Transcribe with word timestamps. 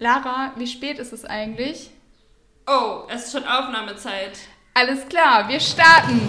Lara, 0.00 0.52
wie 0.56 0.68
spät 0.68 1.00
ist 1.00 1.12
es 1.12 1.24
eigentlich? 1.24 1.90
Oh, 2.68 3.02
es 3.08 3.26
ist 3.26 3.32
schon 3.32 3.44
Aufnahmezeit. 3.44 4.38
Alles 4.74 5.08
klar, 5.08 5.48
wir 5.48 5.58
starten. 5.58 6.20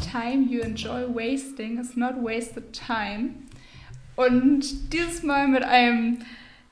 Time 0.00 0.48
you 0.48 0.62
enjoy 0.62 1.06
wasting 1.06 1.78
is 1.78 1.98
not 1.98 2.14
wasted 2.22 2.72
time. 2.72 3.44
Und 4.16 4.92
dieses 4.92 5.22
Mal 5.22 5.48
mit 5.48 5.62
einem, 5.64 6.18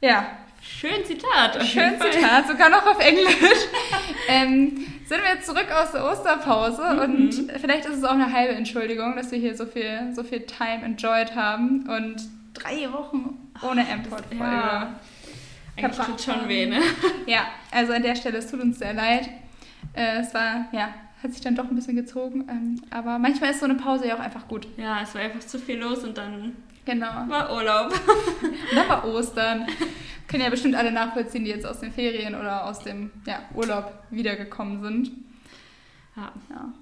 ja, 0.00 0.26
Schön 0.64 1.04
Zitat. 1.04 1.56
auf 1.56 1.64
Schön. 1.64 1.94
Zitat, 2.00 2.46
sogar 2.46 2.70
noch 2.70 2.86
auf 2.86 3.00
Englisch. 3.04 3.34
ähm, 4.28 4.76
sind 5.06 5.20
wir 5.22 5.34
jetzt 5.34 5.46
zurück 5.46 5.66
aus 5.72 5.90
der 5.92 6.04
Osterpause 6.04 6.82
Mhm. 6.94 7.00
und 7.00 7.52
vielleicht 7.60 7.84
ist 7.86 7.96
es 7.96 8.04
auch 8.04 8.12
eine 8.12 8.32
halbe 8.32 8.54
Entschuldigung, 8.54 9.16
dass 9.16 9.32
wir 9.32 9.38
hier 9.38 9.56
so 9.56 9.66
viel, 9.66 10.12
so 10.14 10.22
viel 10.22 10.40
Time 10.46 10.84
enjoyed 10.84 11.34
haben 11.34 11.88
und 11.88 12.16
drei 12.54 12.90
Wochen 12.92 13.36
ohne 13.68 13.80
M-Pod-Folge. 13.88 14.44
Ja. 14.44 15.00
Eigentlich 15.76 16.06
tut 16.06 16.20
schon 16.20 16.48
weh, 16.48 16.66
ne? 16.66 16.80
Ja, 17.26 17.46
also 17.72 17.92
an 17.92 18.02
der 18.02 18.14
Stelle, 18.14 18.38
es 18.38 18.48
tut 18.50 18.60
uns 18.60 18.78
sehr 18.78 18.94
leid. 18.94 19.28
Äh, 19.94 20.20
es 20.20 20.32
war, 20.32 20.66
ja, 20.70 20.94
hat 21.22 21.32
sich 21.32 21.40
dann 21.40 21.56
doch 21.56 21.64
ein 21.68 21.74
bisschen 21.74 21.96
gezogen, 21.96 22.46
ähm, 22.48 22.82
aber 22.90 23.18
manchmal 23.18 23.50
ist 23.50 23.58
so 23.60 23.64
eine 23.64 23.74
Pause 23.74 24.06
ja 24.06 24.14
auch 24.14 24.20
einfach 24.20 24.46
gut. 24.46 24.68
Ja, 24.76 25.00
es 25.02 25.12
war 25.14 25.22
einfach 25.22 25.40
zu 25.40 25.58
viel 25.58 25.78
los 25.80 26.04
und 26.04 26.16
dann 26.18 26.56
Genau. 26.84 27.28
war 27.28 27.54
Urlaub. 27.54 27.92
Und 28.42 28.52
dann 28.76 28.88
war 28.88 29.04
Ostern. 29.04 29.66
Können 30.28 30.44
ja 30.44 30.50
bestimmt 30.50 30.74
alle 30.74 30.92
nachvollziehen, 30.92 31.44
die 31.44 31.50
jetzt 31.50 31.66
aus 31.66 31.80
den 31.80 31.92
Ferien 31.92 32.34
oder 32.34 32.64
aus 32.64 32.80
dem 32.80 33.10
ja, 33.26 33.42
Urlaub 33.54 33.92
wiedergekommen 34.10 34.82
sind. 34.82 35.12
Ja. 36.16 36.32
Ja. 36.50 36.72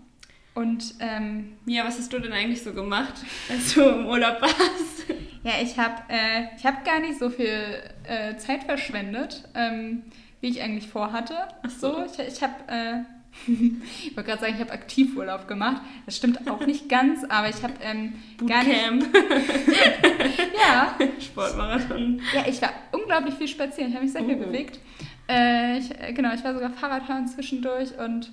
Und 0.54 0.94
ähm, 1.00 1.52
Mia, 1.64 1.84
was 1.84 1.98
hast 1.98 2.12
du 2.12 2.18
denn 2.18 2.32
eigentlich 2.32 2.62
so 2.62 2.72
gemacht, 2.72 3.14
als 3.50 3.74
du 3.74 3.82
im 3.82 4.06
Urlaub 4.06 4.40
warst? 4.40 5.06
ja, 5.42 5.52
ich 5.62 5.78
habe 5.78 6.02
äh, 6.08 6.54
ich 6.56 6.66
hab 6.66 6.84
gar 6.84 7.00
nicht 7.00 7.18
so 7.18 7.30
viel 7.30 7.82
äh, 8.04 8.36
Zeit 8.36 8.64
verschwendet, 8.64 9.48
ähm, 9.54 10.04
wie 10.40 10.48
ich 10.48 10.62
eigentlich 10.62 10.88
vorhatte. 10.88 11.34
Ach 11.62 11.70
so. 11.70 12.04
Ich, 12.04 12.18
ich 12.18 12.42
habe, 12.42 12.54
äh, 12.66 13.02
ich 13.46 14.16
wollte 14.16 14.28
gerade 14.30 14.40
sagen, 14.42 14.54
ich 14.54 14.60
habe 14.60 14.72
Aktivurlaub 14.72 15.46
gemacht. 15.48 15.82
Das 16.06 16.16
stimmt 16.16 16.50
auch 16.50 16.64
nicht 16.66 16.88
ganz, 16.88 17.24
aber 17.24 17.48
ich 17.48 17.62
habe 17.62 17.74
ähm, 17.82 18.14
gar 18.46 18.62
nicht. 18.64 18.80
Ja, 20.60 20.94
Sportmarathon. 21.20 22.20
Ja, 22.34 22.44
ich 22.46 22.60
war 22.60 22.70
unglaublich 22.92 23.34
viel 23.34 23.48
spazieren. 23.48 23.88
Ich 23.90 23.94
habe 23.94 24.04
mich 24.04 24.12
sehr 24.12 24.24
viel 24.24 24.36
Oh. 24.36 24.46
bewegt. 24.46 24.78
Äh, 25.28 25.78
ich, 25.78 25.90
äh, 25.98 26.12
genau, 26.12 26.34
ich 26.34 26.44
war 26.44 26.52
sogar 26.54 26.70
Fahrradfahren 26.70 27.26
zwischendurch 27.28 27.90
und 27.98 28.30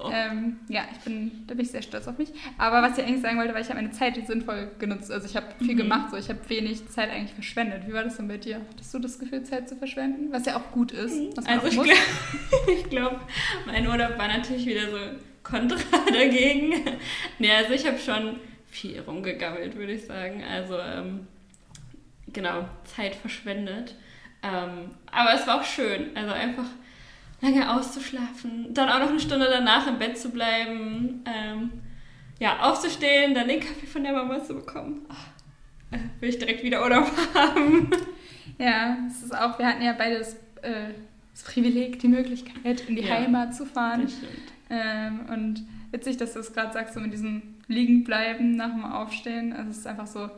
Oh. 0.00 0.10
ähm, 0.12 0.58
ja, 0.68 0.82
ich 0.92 0.98
bin, 1.00 1.44
da 1.48 1.54
bin 1.54 1.64
ich 1.64 1.72
sehr 1.72 1.82
stolz 1.82 2.06
auf 2.06 2.18
mich. 2.18 2.28
Aber 2.56 2.82
was 2.82 2.96
ich 2.96 3.04
eigentlich 3.04 3.20
sagen 3.20 3.36
wollte, 3.36 3.52
war, 3.52 3.60
ich 3.60 3.68
habe 3.68 3.80
meine 3.80 3.90
Zeit 3.90 4.14
sinnvoll 4.26 4.70
genutzt. 4.78 5.10
Also 5.10 5.26
ich 5.26 5.34
habe 5.34 5.46
viel 5.58 5.74
Mhm. 5.74 5.78
gemacht, 5.78 6.10
so 6.12 6.16
ich 6.16 6.28
habe 6.28 6.38
wenig 6.48 6.88
Zeit 6.88 7.10
eigentlich 7.10 7.32
verschwendet. 7.34 7.82
Wie 7.88 7.92
war 7.92 8.04
das 8.04 8.16
denn 8.16 8.28
bei 8.28 8.36
dir? 8.36 8.60
Hattest 8.70 8.94
du 8.94 9.00
das 9.00 9.18
Gefühl, 9.18 9.42
Zeit 9.42 9.68
zu 9.68 9.74
verschwenden? 9.76 10.30
Was 10.30 10.46
ja 10.46 10.56
auch 10.56 10.70
gut 10.70 10.92
ist. 10.92 11.36
Man 11.36 11.46
Also 11.46 11.66
ich 11.66 11.74
glaube, 11.74 11.90
glaub, 12.90 13.20
mein 13.66 13.86
Urlaub 13.88 14.16
war 14.18 14.28
natürlich 14.28 14.66
wieder 14.66 14.88
so 14.88 14.98
kontra 15.42 15.78
dagegen. 16.12 16.74
Nee, 17.40 17.50
also 17.52 17.72
ich 17.72 17.84
habe 17.86 17.98
schon 17.98 18.38
viel 18.70 19.00
rumgegammelt, 19.00 19.74
würde 19.76 19.94
ich 19.94 20.04
sagen. 20.06 20.44
Also 20.44 20.78
ähm, 20.78 21.26
genau, 22.32 22.68
Zeit 22.84 23.16
verschwendet. 23.16 23.96
Ähm, 24.44 24.90
aber 25.10 25.34
es 25.34 25.44
war 25.48 25.60
auch 25.60 25.64
schön. 25.64 26.16
Also 26.16 26.32
einfach 26.32 26.66
lange 27.40 27.70
auszuschlafen, 27.72 28.72
dann 28.74 28.88
auch 28.88 28.98
noch 29.00 29.10
eine 29.10 29.20
Stunde 29.20 29.46
danach 29.50 29.86
im 29.86 29.98
Bett 29.98 30.18
zu 30.18 30.30
bleiben, 30.30 31.22
ähm, 31.24 31.70
ja, 32.40 32.58
aufzustehen, 32.60 33.34
dann 33.34 33.48
den 33.48 33.60
Kaffee 33.60 33.86
von 33.86 34.02
der 34.04 34.12
Mama 34.12 34.42
zu 34.42 34.54
bekommen. 34.54 35.02
Ach, 35.08 35.26
äh, 35.92 35.98
will 36.20 36.28
ich 36.28 36.38
direkt 36.38 36.62
wieder 36.62 36.82
Urlaub 36.82 37.10
haben. 37.34 37.90
Ja, 38.58 38.96
es 39.06 39.22
ist 39.22 39.36
auch, 39.36 39.58
wir 39.58 39.66
hatten 39.66 39.82
ja 39.82 39.92
beides 39.92 40.34
äh, 40.62 40.90
das 41.32 41.42
Privileg, 41.44 41.98
die 42.00 42.08
Möglichkeit, 42.08 42.80
in 42.88 42.96
die 42.96 43.02
Ja. 43.02 43.14
Heimat 43.16 43.54
zu 43.54 43.66
fahren. 43.66 44.02
Das 44.02 44.12
stimmt. 44.12 44.52
Ähm, 44.70 45.20
und 45.32 45.64
witzig, 45.92 46.16
dass 46.16 46.34
du 46.34 46.40
es 46.40 46.52
gerade 46.52 46.72
sagst, 46.72 46.94
so 46.94 47.00
mit 47.00 47.12
diesem 47.12 47.42
Liegenbleiben 47.68 48.56
nach 48.56 48.70
dem 48.70 48.84
Aufstehen. 48.84 49.52
Also 49.52 49.70
es 49.70 49.78
ist 49.78 49.86
einfach 49.86 50.06
so, 50.08 50.28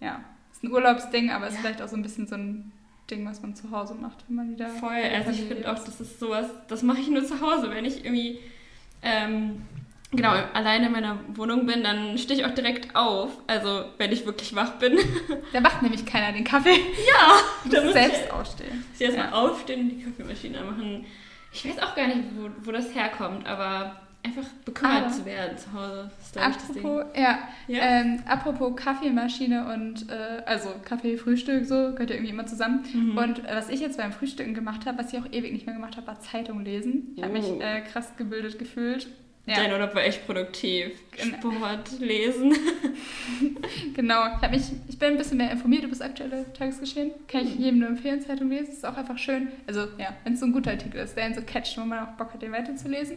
ja, 0.00 0.20
es 0.50 0.58
ist 0.58 0.64
ein 0.64 0.72
Urlaubsding, 0.72 1.30
aber 1.30 1.46
es 1.46 1.52
ist 1.54 1.58
Ja. 1.58 1.62
vielleicht 1.62 1.82
auch 1.82 1.88
so 1.88 1.96
ein 1.96 2.02
bisschen 2.02 2.26
so 2.26 2.34
ein 2.36 2.70
Ding, 3.10 3.26
was 3.26 3.42
man 3.42 3.54
zu 3.54 3.70
Hause 3.70 3.94
macht, 3.94 4.24
wenn 4.28 4.36
man 4.36 4.50
wieder. 4.50 4.68
Voll, 4.68 4.90
also 5.14 5.30
ich 5.30 5.42
finde 5.42 5.70
auch, 5.70 5.74
das 5.82 6.00
ist 6.00 6.18
sowas, 6.20 6.46
das 6.68 6.82
mache 6.82 7.00
ich 7.00 7.08
nur 7.08 7.24
zu 7.24 7.40
Hause. 7.40 7.70
Wenn 7.70 7.84
ich 7.84 8.04
irgendwie, 8.04 8.38
ähm, 9.02 9.62
genau, 10.12 10.32
alleine 10.54 10.86
in 10.86 10.92
meiner 10.92 11.18
Wohnung 11.34 11.66
bin, 11.66 11.82
dann 11.82 12.16
stehe 12.18 12.38
ich 12.40 12.46
auch 12.46 12.54
direkt 12.54 12.94
auf. 12.96 13.30
Also, 13.46 13.84
wenn 13.98 14.12
ich 14.12 14.24
wirklich 14.26 14.54
wach 14.54 14.72
bin. 14.78 14.98
Da 15.52 15.60
macht 15.60 15.82
nämlich 15.82 16.06
keiner 16.06 16.32
den 16.32 16.44
Kaffee. 16.44 16.70
ja, 16.78 17.38
Du 17.64 17.70
musst 17.70 17.84
muss 17.84 17.92
selbst 17.94 18.22
ich, 18.26 18.32
aufstehen. 18.32 18.84
ich 18.94 19.00
erstmal 19.00 19.26
Ja. 19.26 19.32
aufstehen 19.32 19.80
und 19.80 19.88
die 19.90 20.02
Kaffeemaschine 20.04 20.60
machen. 20.62 21.04
Ich 21.52 21.64
weiß 21.68 21.78
auch 21.82 21.94
gar 21.96 22.06
nicht, 22.06 22.20
wo, 22.36 22.48
wo 22.64 22.70
das 22.72 22.94
herkommt, 22.94 23.46
aber 23.46 24.00
einfach 24.22 24.44
bekümmert 24.64 25.04
Aber- 25.04 25.12
zu 25.12 25.24
werden 25.24 25.56
zu 25.56 25.72
Hause 25.72 26.10
ist, 26.20 26.36
ich, 26.36 26.42
das 26.42 26.72
Ding. 26.72 26.84
Apropos, 26.84 27.06
ja, 27.16 27.38
Ja. 27.68 27.78
Ähm, 27.82 28.22
apropos 28.26 28.76
Kaffeemaschine 28.76 29.72
und 29.72 30.08
äh, 30.10 30.42
also 30.46 30.70
Kaffee, 30.84 31.16
Frühstück, 31.16 31.64
so 31.66 31.92
gehört 31.92 32.10
ja 32.10 32.16
irgendwie 32.16 32.32
immer 32.32 32.46
zusammen. 32.46 32.84
Mhm. 32.92 33.16
Und 33.18 33.38
äh, 33.48 33.54
was 33.56 33.68
ich 33.68 33.80
jetzt 33.80 33.96
beim 33.98 34.12
Frühstücken 34.12 34.54
gemacht 34.54 34.86
habe, 34.86 34.98
was 34.98 35.12
ich 35.12 35.18
auch 35.18 35.26
ewig 35.32 35.52
nicht 35.52 35.66
mehr 35.66 35.74
gemacht 35.74 35.96
habe, 35.96 36.06
war 36.06 36.20
Zeitung 36.20 36.64
lesen. 36.64 37.14
Ich 37.16 37.22
habe 37.22 37.32
mich 37.32 37.48
äh, 37.60 37.80
krass 37.82 38.12
gebildet 38.16 38.58
gefühlt. 38.58 39.08
Ja. 39.50 39.56
Dein 39.56 39.72
Urlaub 39.72 39.94
war 39.96 40.04
echt 40.04 40.24
produktiv. 40.26 40.92
Genau. 41.10 41.38
Sport, 41.38 41.98
lesen. 41.98 42.54
Genau, 43.94 44.26
ich, 44.26 44.42
hab 44.42 44.50
mich, 44.50 44.62
ich 44.88 44.98
bin 44.98 45.10
ein 45.10 45.16
bisschen 45.16 45.38
mehr 45.38 45.50
informiert 45.50 45.82
über 45.82 45.90
das 45.90 46.00
aktuelle 46.00 46.52
Tagesgeschehen. 46.52 47.10
Kann 47.26 47.46
ich 47.46 47.56
jedem 47.56 47.80
nur 47.80 47.88
empfehlen, 47.88 48.20
Zeitung 48.20 48.48
lesen. 48.48 48.72
Ist 48.72 48.86
auch 48.86 48.96
einfach 48.96 49.18
schön. 49.18 49.48
Also, 49.66 49.80
ja, 49.98 50.14
wenn 50.24 50.34
es 50.34 50.40
so 50.40 50.46
ein 50.46 50.52
guter 50.52 50.70
Artikel 50.70 51.00
ist, 51.00 51.16
der 51.16 51.26
ihn 51.26 51.34
so 51.34 51.42
catcht, 51.42 51.76
wo 51.78 51.84
man 51.84 52.00
auch 52.00 52.12
Bock 52.12 52.32
hat, 52.32 52.42
den 52.42 52.52
weiterzulesen. 52.52 53.16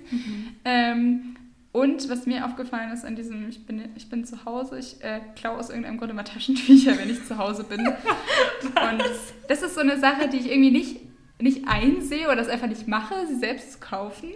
Ähm, 0.66 1.36
und 1.72 2.10
was 2.10 2.26
mir 2.26 2.46
aufgefallen 2.46 2.92
ist 2.92 3.06
an 3.06 3.16
diesem, 3.16 3.50
ich 3.50 3.66
bin, 3.66 3.90
ich 3.96 4.10
bin 4.10 4.26
zu 4.26 4.46
Hause, 4.46 4.80
ich 4.80 5.04
äh, 5.04 5.20
klaue 5.36 5.58
aus 5.58 5.70
irgendeinem 5.70 5.98
Grund 5.98 6.12
immer 6.12 6.24
Taschentücher, 6.24 6.98
wenn 6.98 7.10
ich 7.10 7.24
zu 7.26 7.38
Hause 7.38 7.64
bin. 7.64 7.80
und 7.88 9.04
das 9.48 9.62
ist 9.62 9.76
so 9.76 9.82
eine 9.82 10.00
Sache, 10.00 10.30
die 10.30 10.38
ich 10.38 10.52
irgendwie 10.52 10.72
nicht, 10.72 10.98
nicht 11.44 11.68
einsehe 11.68 12.26
oder 12.28 12.38
das 12.38 12.48
einfach 12.48 12.68
nicht 12.68 12.88
mache, 12.88 13.28
sie 13.28 13.36
selbst 13.36 13.74
zu 13.74 13.80
kaufen. 13.80 14.32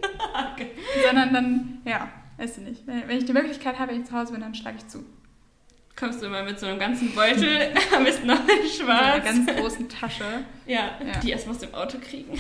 Sondern 1.06 1.34
dann, 1.34 1.82
ja, 1.86 2.10
weiß 2.38 2.58
ich 2.60 2.64
nicht. 2.66 2.88
Wenn, 2.88 3.08
wenn 3.08 3.18
ich 3.18 3.26
die 3.26 3.34
Möglichkeit 3.34 3.80
habe, 3.80 3.92
wenn 3.94 4.02
ich 4.02 4.08
zu 4.08 4.14
Hause 4.14 4.34
bin, 4.34 4.42
dann 4.42 4.54
schlage 4.56 4.78
ich 4.78 4.88
zu. 4.88 5.04
Kommst 6.00 6.22
du 6.22 6.28
immer 6.28 6.44
mit 6.44 6.60
so 6.60 6.68
einem 6.68 6.78
ganzen 6.78 7.16
Beutel, 7.16 7.72
am 7.96 8.04
besten 8.04 8.28
noch 8.28 8.40
in 8.48 8.50
In 8.64 8.70
so 8.70 8.84
einer 8.84 9.00
schwarz. 9.00 9.26
ganz 9.26 9.48
großen 9.56 9.90
Tasche. 9.90 10.26
Ja, 10.68 10.92
Ja. 11.04 11.20
die 11.24 11.32
erstmal 11.32 11.56
aus 11.56 11.62
dem 11.62 11.74
Auto 11.74 11.98
kriegen. 11.98 12.38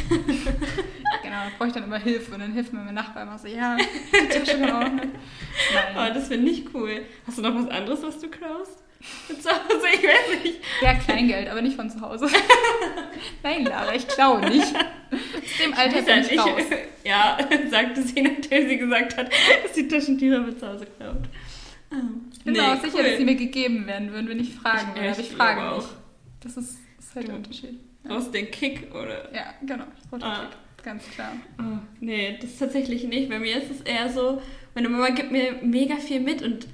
Genau, 1.23 1.39
da 1.43 1.49
brauche 1.57 1.67
ich 1.69 1.73
dann 1.73 1.83
immer 1.83 1.97
Hilfe 1.97 2.33
und 2.33 2.39
dann 2.39 2.53
hilft 2.53 2.71
mir 2.71 2.79
mein 2.79 2.93
Nachbar 2.93 3.23
immer 3.23 3.37
so, 3.37 3.47
ja, 3.47 3.75
die 3.77 4.27
Tasche 4.29 4.73
auch 4.73 4.89
nicht. 4.89 5.07
Oh, 5.13 5.95
Nein. 5.95 6.13
das 6.13 6.27
finde 6.27 6.49
ich 6.51 6.63
cool. 6.73 7.01
Hast 7.25 7.37
du 7.37 7.41
noch 7.41 7.55
was 7.55 7.69
anderes, 7.69 8.01
was 8.03 8.19
du 8.19 8.29
klaust? 8.29 8.83
Zu 9.27 9.49
Hause? 9.49 9.87
Ich 9.93 10.03
weiß 10.03 10.43
nicht. 10.43 10.59
Ja, 10.81 10.93
Kleingeld, 10.95 11.47
aber 11.49 11.61
nicht 11.61 11.75
von 11.75 11.89
zu 11.89 12.01
Hause. 12.01 12.27
Nein, 13.43 13.65
Lara, 13.65 13.93
ich 13.95 14.07
klaue 14.07 14.41
nicht. 14.49 14.75
Aus 14.75 15.57
dem 15.63 15.73
Alter 15.73 15.97
bin 16.01 16.07
ja 16.07 16.17
ich 16.21 16.31
nicht. 16.31 16.39
raus. 16.39 16.63
Ja, 17.03 17.37
sagte 17.69 18.01
sie, 18.01 18.21
nachdem 18.21 18.67
sie 18.67 18.77
gesagt 18.77 19.15
hat, 19.15 19.31
dass 19.63 19.73
sie 19.73 19.87
Taschentücher 19.87 20.39
mit 20.41 20.59
zu 20.59 20.67
Hause 20.67 20.85
klaut. 20.97 21.23
Ah. 21.89 21.95
Ich 22.33 22.43
bin 22.43 22.51
mir 22.53 22.73
auch 22.73 22.81
sicher, 22.83 23.01
dass 23.01 23.15
sie 23.17 23.23
mir 23.23 23.35
gegeben 23.35 23.87
werden 23.87 24.11
würden, 24.11 24.27
wenn 24.27 24.41
ich 24.41 24.53
fragen 24.53 24.93
würde. 24.93 25.11
Aber 25.11 25.19
ich 25.19 25.29
frage 25.29 25.61
glaube 25.61 25.75
nicht. 25.77 25.89
Das 26.41 26.57
ist, 26.57 26.77
ist 26.99 27.15
halt 27.15 27.27
der 27.27 27.35
Du. 27.35 27.37
Unterschied. 27.37 27.79
Aus 28.09 28.29
den 28.29 28.51
Kick 28.51 28.93
oder. 28.93 29.33
Ja, 29.33 29.53
genau. 29.65 29.85
Ich 30.03 30.09
brauche 30.09 30.23
Ah. 30.25 30.49
Kick, 30.49 30.83
ganz 30.83 31.09
klar. 31.11 31.31
Oh, 31.59 31.77
nee, 32.01 32.37
das 32.41 32.57
tatsächlich 32.57 33.05
nicht. 33.05 33.29
Bei 33.29 33.39
mir 33.39 33.55
ist 33.55 33.71
es 33.71 33.79
eher 33.81 34.09
so, 34.09 34.41
meine 34.75 34.89
Mama 34.89 35.09
gibt 35.11 35.31
mir 35.31 35.53
mega 35.61 35.95
viel 35.95 36.19
mit 36.19 36.41
und 36.41 36.67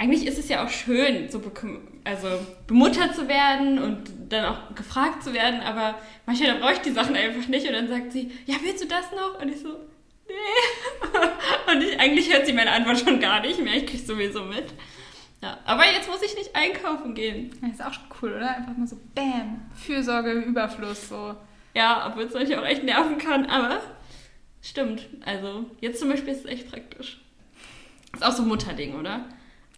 eigentlich 0.00 0.26
ist 0.26 0.38
es 0.38 0.48
ja 0.48 0.64
auch 0.64 0.70
schön, 0.70 1.28
so 1.28 1.38
beküm- 1.40 1.82
also 2.04 2.26
bemuttert 2.66 3.14
zu 3.14 3.28
werden 3.28 3.78
und 3.78 3.98
dann 4.30 4.46
auch 4.46 4.74
gefragt 4.74 5.22
zu 5.22 5.34
werden, 5.34 5.60
aber 5.60 5.94
manchmal 6.24 6.58
brauche 6.58 6.72
ich 6.72 6.78
die 6.78 6.90
Sachen 6.92 7.14
einfach 7.14 7.46
nicht 7.48 7.66
und 7.66 7.74
dann 7.74 7.86
sagt 7.88 8.10
sie, 8.12 8.30
ja, 8.46 8.54
willst 8.62 8.82
du 8.82 8.88
das 8.88 9.12
noch? 9.12 9.40
Und 9.42 9.50
ich 9.50 9.60
so, 9.60 9.68
nee. 10.26 10.34
Und 11.72 11.82
ich, 11.82 12.00
eigentlich 12.00 12.32
hört 12.32 12.46
sie 12.46 12.52
meine 12.54 12.72
Antwort 12.72 12.98
schon 12.98 13.20
gar 13.20 13.40
nicht 13.42 13.60
mehr, 13.62 13.74
ich 13.74 13.86
kriege 13.86 14.02
sowieso 14.02 14.42
mit. 14.44 14.72
Ja, 15.42 15.58
aber 15.66 15.84
jetzt 15.86 16.08
muss 16.08 16.22
ich 16.22 16.34
nicht 16.34 16.56
einkaufen 16.56 17.14
gehen. 17.14 17.50
Ja, 17.62 17.68
ist 17.68 17.84
auch 17.84 17.92
schon 17.92 18.04
cool, 18.22 18.32
oder? 18.36 18.56
Einfach 18.56 18.76
mal 18.76 18.86
so, 18.86 18.96
bam, 19.14 19.60
Fürsorge 19.74 20.32
im 20.32 20.42
Überfluss, 20.44 21.08
so. 21.10 21.34
Ja, 21.74 22.06
obwohl 22.08 22.24
es 22.24 22.34
euch 22.34 22.56
auch 22.56 22.64
echt 22.64 22.84
nerven 22.84 23.18
kann, 23.18 23.46
aber 23.46 23.80
stimmt. 24.62 25.06
Also, 25.24 25.66
jetzt 25.80 26.00
zum 26.00 26.08
Beispiel 26.08 26.32
ist 26.32 26.44
es 26.46 26.50
echt 26.50 26.70
praktisch. 26.70 27.20
Ist 28.14 28.24
auch 28.24 28.32
so 28.32 28.42
ein 28.42 28.48
Mutterding, 28.48 28.98
oder? 28.98 29.26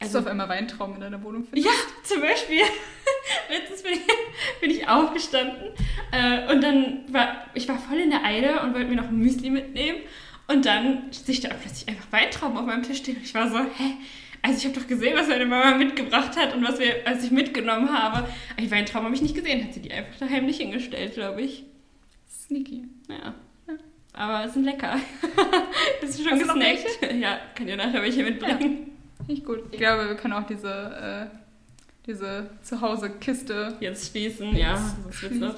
Also, 0.03 0.15
Dass 0.19 0.25
du 0.25 0.27
auf 0.27 0.27
einmal 0.27 0.49
Weintrauben 0.49 0.95
in 0.97 1.01
deiner 1.01 1.23
Wohnung 1.23 1.45
findest? 1.45 1.67
Ja, 1.67 1.73
zum 2.03 2.21
Beispiel. 2.21 2.59
Letztens 3.49 3.83
bin 3.83 3.93
ich, 3.93 4.61
bin 4.61 4.71
ich 4.71 4.89
aufgestanden 4.89 5.69
äh, 6.11 6.53
und 6.53 6.63
dann 6.63 7.05
war 7.13 7.47
ich 7.55 7.69
war 7.69 7.79
voll 7.79 7.99
in 7.99 8.11
der 8.11 8.25
Eile 8.25 8.63
und 8.63 8.75
wollte 8.75 8.89
mir 8.89 8.97
noch 8.97 9.09
ein 9.09 9.19
Müsli 9.19 9.51
mitnehmen. 9.51 10.01
Und 10.49 10.67
dann 10.67 11.13
sehe 11.13 11.35
ich 11.35 11.41
da 11.41 11.49
plötzlich 11.51 11.89
einfach 11.89 12.11
Weintrauben 12.11 12.59
auf 12.59 12.67
meinem 12.67 12.83
Tisch 12.83 12.99
stehen. 12.99 13.17
Und 13.17 13.23
ich 13.23 13.35
war 13.35 13.49
so, 13.49 13.59
hä? 13.59 13.95
Also 14.43 14.59
ich 14.59 14.65
habe 14.65 14.79
doch 14.79 14.89
gesehen, 14.89 15.17
was 15.17 15.29
meine 15.29 15.47
Mama 15.47 15.77
mitgebracht 15.77 16.37
hat 16.37 16.55
und 16.55 16.67
was 16.67 16.81
wir, 16.81 17.07
als 17.07 17.23
ich 17.23 17.31
mitgenommen 17.31 17.93
habe. 17.93 18.19
Aber 18.19 18.29
die 18.59 18.71
Weintrauben 18.71 19.07
habe 19.07 19.15
ich 19.15 19.23
nicht 19.23 19.37
gesehen. 19.37 19.63
Hat 19.63 19.73
sie 19.73 19.81
die 19.81 19.93
einfach 19.93 20.19
da 20.19 20.29
heimlich 20.29 20.57
hingestellt, 20.57 21.15
glaube 21.15 21.43
ich. 21.43 21.65
Sneaky. 22.29 22.89
Ja. 23.09 23.35
Aber 24.15 24.45
es 24.45 24.55
sind 24.55 24.65
lecker. 24.65 24.99
das 26.01 26.11
ist 26.19 26.29
schon 26.29 26.39
gesnackt. 26.39 26.99
Ja, 27.21 27.39
kann 27.55 27.67
dir 27.67 27.77
nachher 27.77 28.03
welche 28.03 28.25
mitbringen. 28.25 28.87
Ja. 28.87 28.92
Nicht 29.27 29.45
gut. 29.45 29.61
Ich 29.71 29.79
glaube, 29.79 30.09
wir 30.09 30.17
können 30.17 30.35
auch 30.35 30.47
diese, 30.47 31.31
äh, 31.31 31.37
diese 32.07 32.51
Zuhause-Kiste 32.63 33.77
jetzt 33.81 34.11
schließen. 34.11 34.57
Ja, 34.57 34.81
das 35.07 35.57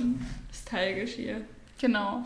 nostalgisch 0.51 1.13
hier. 1.13 1.41
Genau. 1.81 2.25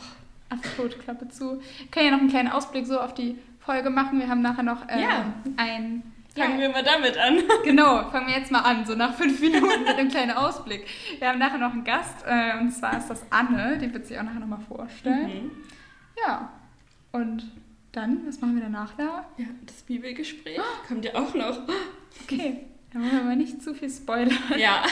Absolut, 0.51 0.99
Klappe 1.01 1.29
zu. 1.29 1.61
Wir 1.61 1.89
können 1.91 2.07
ja 2.07 2.13
noch 2.13 2.21
einen 2.21 2.31
kleinen 2.31 2.49
Ausblick 2.49 2.87
so 2.87 2.99
auf 3.01 3.15
die 3.15 3.37
Folge 3.61 3.91
machen. 3.91 4.19
Wir 4.19 4.29
haben 4.29 4.41
nachher 4.41 4.63
noch 4.63 4.89
äh, 4.89 5.03
ja. 5.03 5.35
ein 5.57 6.03
Fangen 6.39 6.61
wir 6.61 6.69
mal 6.69 6.85
damit 6.85 7.19
an. 7.19 7.43
Genau, 7.65 8.09
fangen 8.11 8.29
wir 8.29 8.39
jetzt 8.39 8.53
mal 8.53 8.61
an, 8.61 8.87
so 8.87 8.95
nach 8.95 9.15
fünf 9.15 9.41
Minuten 9.41 9.83
mit 9.85 9.97
einem 9.97 10.09
kleinen 10.09 10.31
Ausblick. 10.31 10.87
Wir 11.19 11.29
haben 11.29 11.39
nachher 11.39 11.59
noch 11.59 11.73
einen 11.73 11.85
Gast, 11.85 12.25
äh, 12.27 12.59
und 12.61 12.71
zwar 12.71 12.97
ist 12.97 13.09
das 13.09 13.23
Anne, 13.31 13.77
die 13.79 13.93
wird 13.93 14.07
sich 14.07 14.19
auch 14.19 14.23
nachher 14.23 14.41
nochmal 14.41 14.61
vorstellen. 14.61 15.47
Mhm. 15.47 15.51
Ja, 16.25 16.51
und 17.13 17.51
dann, 17.99 18.27
was 18.27 18.41
machen 18.41 18.55
wir 18.55 18.63
danach 18.63 18.95
da? 18.97 19.27
Ja, 19.37 19.47
das 19.67 19.83
Bibelgespräch 19.83 20.59
oh. 20.59 20.87
kommt 20.87 21.05
ja 21.05 21.15
auch 21.15 21.35
noch. 21.35 21.59
Okay, 22.25 22.65
da 22.93 23.01
wollen 23.01 23.13
wir 23.13 23.21
aber 23.21 23.37
nicht 23.37 23.63
zu 23.63 23.75
viel 23.75 23.91
spoilern. 23.91 24.39
Ja. 24.57 24.85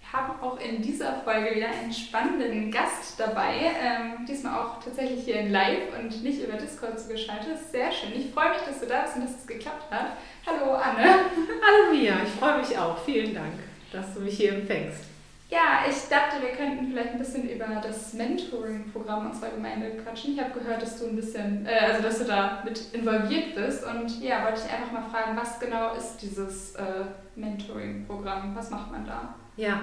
Wir 0.00 0.20
haben 0.20 0.40
auch 0.40 0.60
in 0.60 0.82
dieser 0.82 1.20
Folge 1.22 1.56
wieder 1.56 1.68
einen 1.68 1.92
spannenden 1.92 2.70
Gast 2.70 3.18
dabei. 3.18 3.72
Ähm, 3.82 4.26
diesmal 4.26 4.60
auch 4.60 4.82
tatsächlich 4.82 5.24
hier 5.24 5.40
in 5.40 5.50
Live 5.50 5.98
und 5.98 6.22
nicht 6.22 6.42
über 6.42 6.58
Discord 6.58 7.00
zugeschaltet. 7.00 7.58
Sehr 7.70 7.90
schön. 7.90 8.12
Ich 8.14 8.30
freue 8.30 8.50
mich, 8.50 8.60
dass 8.66 8.80
du 8.80 8.86
da 8.86 9.02
bist 9.02 9.16
und 9.16 9.22
dass 9.22 9.40
es 9.40 9.46
geklappt 9.46 9.90
hat. 9.90 10.12
Hallo 10.46 10.74
Anne. 10.74 11.02
Hallo 11.02 11.92
Mia, 11.96 12.16
ich 12.24 12.30
freue 12.38 12.58
mich 12.58 12.76
auch. 12.78 13.02
Vielen 13.04 13.34
Dank, 13.34 13.54
dass 13.90 14.14
du 14.14 14.20
mich 14.20 14.36
hier 14.36 14.52
empfängst. 14.52 15.11
Ja, 15.52 15.84
ich 15.86 16.08
dachte, 16.08 16.40
wir 16.40 16.52
könnten 16.52 16.90
vielleicht 16.90 17.10
ein 17.10 17.18
bisschen 17.18 17.46
über 17.46 17.66
das 17.82 18.14
Mentoring-Programm 18.14 19.26
unserer 19.26 19.50
Gemeinde 19.50 19.98
quatschen. 20.02 20.32
Ich 20.32 20.40
habe 20.40 20.58
gehört, 20.58 20.80
dass 20.80 20.98
du 20.98 21.08
ein 21.08 21.16
bisschen, 21.16 21.66
äh, 21.66 21.90
also 21.90 22.02
dass 22.02 22.20
du 22.20 22.24
da 22.24 22.62
mit 22.64 22.80
involviert 22.94 23.54
bist 23.54 23.84
und 23.84 24.22
ja, 24.22 24.46
wollte 24.46 24.62
ich 24.64 24.72
einfach 24.72 24.90
mal 24.90 25.02
fragen, 25.10 25.36
was 25.36 25.60
genau 25.60 25.94
ist 25.94 26.16
dieses 26.22 26.74
äh, 26.76 27.04
Mentoring-Programm? 27.36 28.56
Was 28.56 28.70
macht 28.70 28.92
man 28.92 29.04
da? 29.04 29.34
Ja, 29.58 29.82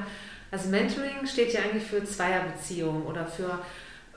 also 0.50 0.69
Mentoring 0.69 1.27
steht 1.27 1.54
ja 1.54 1.60
eigentlich 1.62 1.83
für 1.83 2.04
Zweierbeziehungen 2.04 3.04
oder 3.04 3.27
für, 3.27 3.60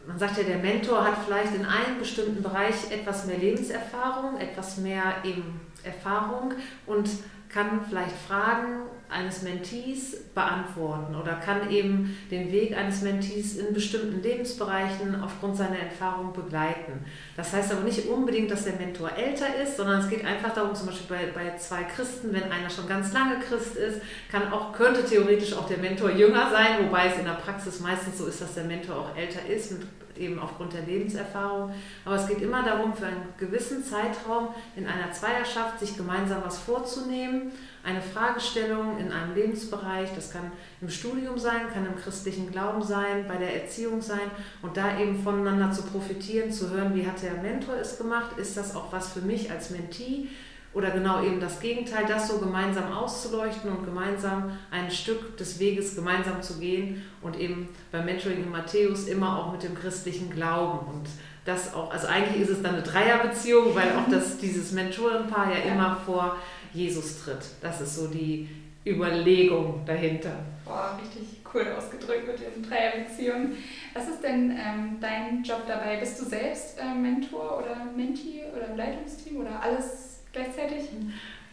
man 0.06 0.18
sagt 0.18 0.38
ja, 0.38 0.44
der 0.44 0.56
Mentor 0.56 1.04
hat 1.04 1.18
vielleicht 1.26 1.54
in 1.54 1.66
einem 1.66 1.98
bestimmten 1.98 2.42
Bereich 2.42 2.90
etwas 2.90 3.26
mehr 3.26 3.36
Lebenserfahrung, 3.36 4.40
etwas 4.40 4.78
mehr 4.78 5.16
eben 5.22 5.60
Erfahrung 5.84 6.54
und 6.86 7.10
kann 7.50 7.84
vielleicht 7.86 8.16
Fragen 8.26 8.84
eines 9.12 9.42
Mentees 9.42 10.16
beantworten 10.34 11.14
oder 11.14 11.34
kann 11.34 11.70
eben 11.70 12.16
den 12.30 12.50
Weg 12.50 12.76
eines 12.76 13.02
Mentees 13.02 13.56
in 13.56 13.74
bestimmten 13.74 14.22
Lebensbereichen 14.22 15.22
aufgrund 15.22 15.56
seiner 15.56 15.78
Erfahrung 15.78 16.32
begleiten. 16.32 17.04
Das 17.36 17.52
heißt 17.52 17.72
aber 17.72 17.82
nicht 17.82 18.06
unbedingt, 18.06 18.50
dass 18.50 18.64
der 18.64 18.74
Mentor 18.74 19.10
älter 19.16 19.54
ist, 19.62 19.76
sondern 19.76 20.00
es 20.00 20.08
geht 20.08 20.24
einfach 20.24 20.54
darum, 20.54 20.74
zum 20.74 20.86
Beispiel 20.86 21.16
bei, 21.16 21.26
bei 21.34 21.56
zwei 21.56 21.84
Christen, 21.84 22.32
wenn 22.32 22.50
einer 22.50 22.70
schon 22.70 22.88
ganz 22.88 23.12
lange 23.12 23.38
Christ 23.40 23.76
ist, 23.76 24.00
kann 24.30 24.52
auch, 24.52 24.72
könnte 24.72 25.04
theoretisch 25.04 25.52
auch 25.54 25.68
der 25.68 25.78
Mentor 25.78 26.10
jünger 26.10 26.50
sein, 26.50 26.86
wobei 26.86 27.06
es 27.06 27.18
in 27.18 27.24
der 27.24 27.32
Praxis 27.32 27.80
meistens 27.80 28.18
so 28.18 28.26
ist, 28.26 28.40
dass 28.40 28.54
der 28.54 28.64
Mentor 28.64 28.96
auch 28.96 29.16
älter 29.16 29.46
ist 29.46 29.74
eben 30.16 30.38
aufgrund 30.38 30.72
der 30.72 30.82
Lebenserfahrung. 30.82 31.74
Aber 32.04 32.16
es 32.16 32.26
geht 32.28 32.42
immer 32.42 32.62
darum, 32.62 32.94
für 32.94 33.06
einen 33.06 33.28
gewissen 33.38 33.84
Zeitraum 33.84 34.48
in 34.76 34.86
einer 34.86 35.12
Zweierschaft 35.12 35.80
sich 35.80 35.96
gemeinsam 35.96 36.42
was 36.44 36.58
vorzunehmen, 36.58 37.52
eine 37.84 38.00
Fragestellung 38.00 38.98
in 38.98 39.10
einem 39.10 39.34
Lebensbereich, 39.34 40.10
das 40.14 40.30
kann 40.30 40.52
im 40.80 40.88
Studium 40.88 41.38
sein, 41.38 41.68
kann 41.72 41.86
im 41.86 41.96
christlichen 41.96 42.50
Glauben 42.50 42.82
sein, 42.82 43.26
bei 43.26 43.36
der 43.36 43.62
Erziehung 43.62 44.00
sein 44.00 44.30
und 44.62 44.76
da 44.76 44.98
eben 44.98 45.22
voneinander 45.22 45.72
zu 45.72 45.82
profitieren, 45.82 46.52
zu 46.52 46.70
hören, 46.70 46.94
wie 46.94 47.06
hat 47.06 47.22
der 47.22 47.34
Mentor 47.42 47.74
es 47.74 47.98
gemacht, 47.98 48.38
ist 48.38 48.56
das 48.56 48.76
auch 48.76 48.92
was 48.92 49.12
für 49.12 49.20
mich 49.20 49.50
als 49.50 49.70
Mentee? 49.70 50.28
oder 50.74 50.90
genau 50.90 51.22
eben 51.22 51.40
das 51.40 51.60
Gegenteil, 51.60 52.06
das 52.06 52.28
so 52.28 52.38
gemeinsam 52.38 52.92
auszuleuchten 52.92 53.70
und 53.70 53.84
gemeinsam 53.84 54.56
ein 54.70 54.90
Stück 54.90 55.36
des 55.36 55.58
Weges 55.58 55.94
gemeinsam 55.94 56.40
zu 56.42 56.58
gehen 56.58 57.02
und 57.20 57.38
eben 57.38 57.68
beim 57.90 58.06
Mentoring 58.06 58.44
in 58.44 58.50
Matthäus 58.50 59.06
immer 59.06 59.38
auch 59.38 59.52
mit 59.52 59.62
dem 59.62 59.74
christlichen 59.74 60.30
Glauben 60.30 60.86
und 60.86 61.08
das 61.44 61.74
auch, 61.74 61.92
also 61.92 62.06
eigentlich 62.06 62.42
ist 62.42 62.50
es 62.50 62.62
dann 62.62 62.74
eine 62.74 62.84
Dreierbeziehung, 62.84 63.74
weil 63.74 63.90
auch 63.96 64.08
das, 64.08 64.38
dieses 64.38 64.72
Mentorenpaar 64.72 65.50
ja, 65.52 65.58
ja 65.58 65.72
immer 65.72 65.96
vor 66.06 66.36
Jesus 66.72 67.22
tritt. 67.22 67.44
Das 67.60 67.80
ist 67.80 67.96
so 67.96 68.08
die 68.08 68.48
Überlegung 68.86 69.82
dahinter. 69.86 70.36
Boah, 70.64 70.98
richtig 71.00 71.40
cool 71.54 71.66
ausgedrückt 71.76 72.26
mit 72.26 72.40
den 72.40 72.68
Dreierbeziehungen. 72.68 73.56
Was 73.94 74.08
ist 74.08 74.22
denn 74.22 74.50
ähm, 74.50 74.98
dein 75.00 75.42
Job 75.42 75.62
dabei? 75.66 75.96
Bist 75.98 76.20
du 76.20 76.24
selbst 76.24 76.78
äh, 76.78 76.94
Mentor 76.94 77.58
oder 77.58 77.84
Mentee 77.96 78.44
oder 78.56 78.68
im 78.68 78.76
Leitungsteam 78.76 79.40
oder 79.40 79.62
alles 79.62 80.20
gleichzeitig? 80.32 80.88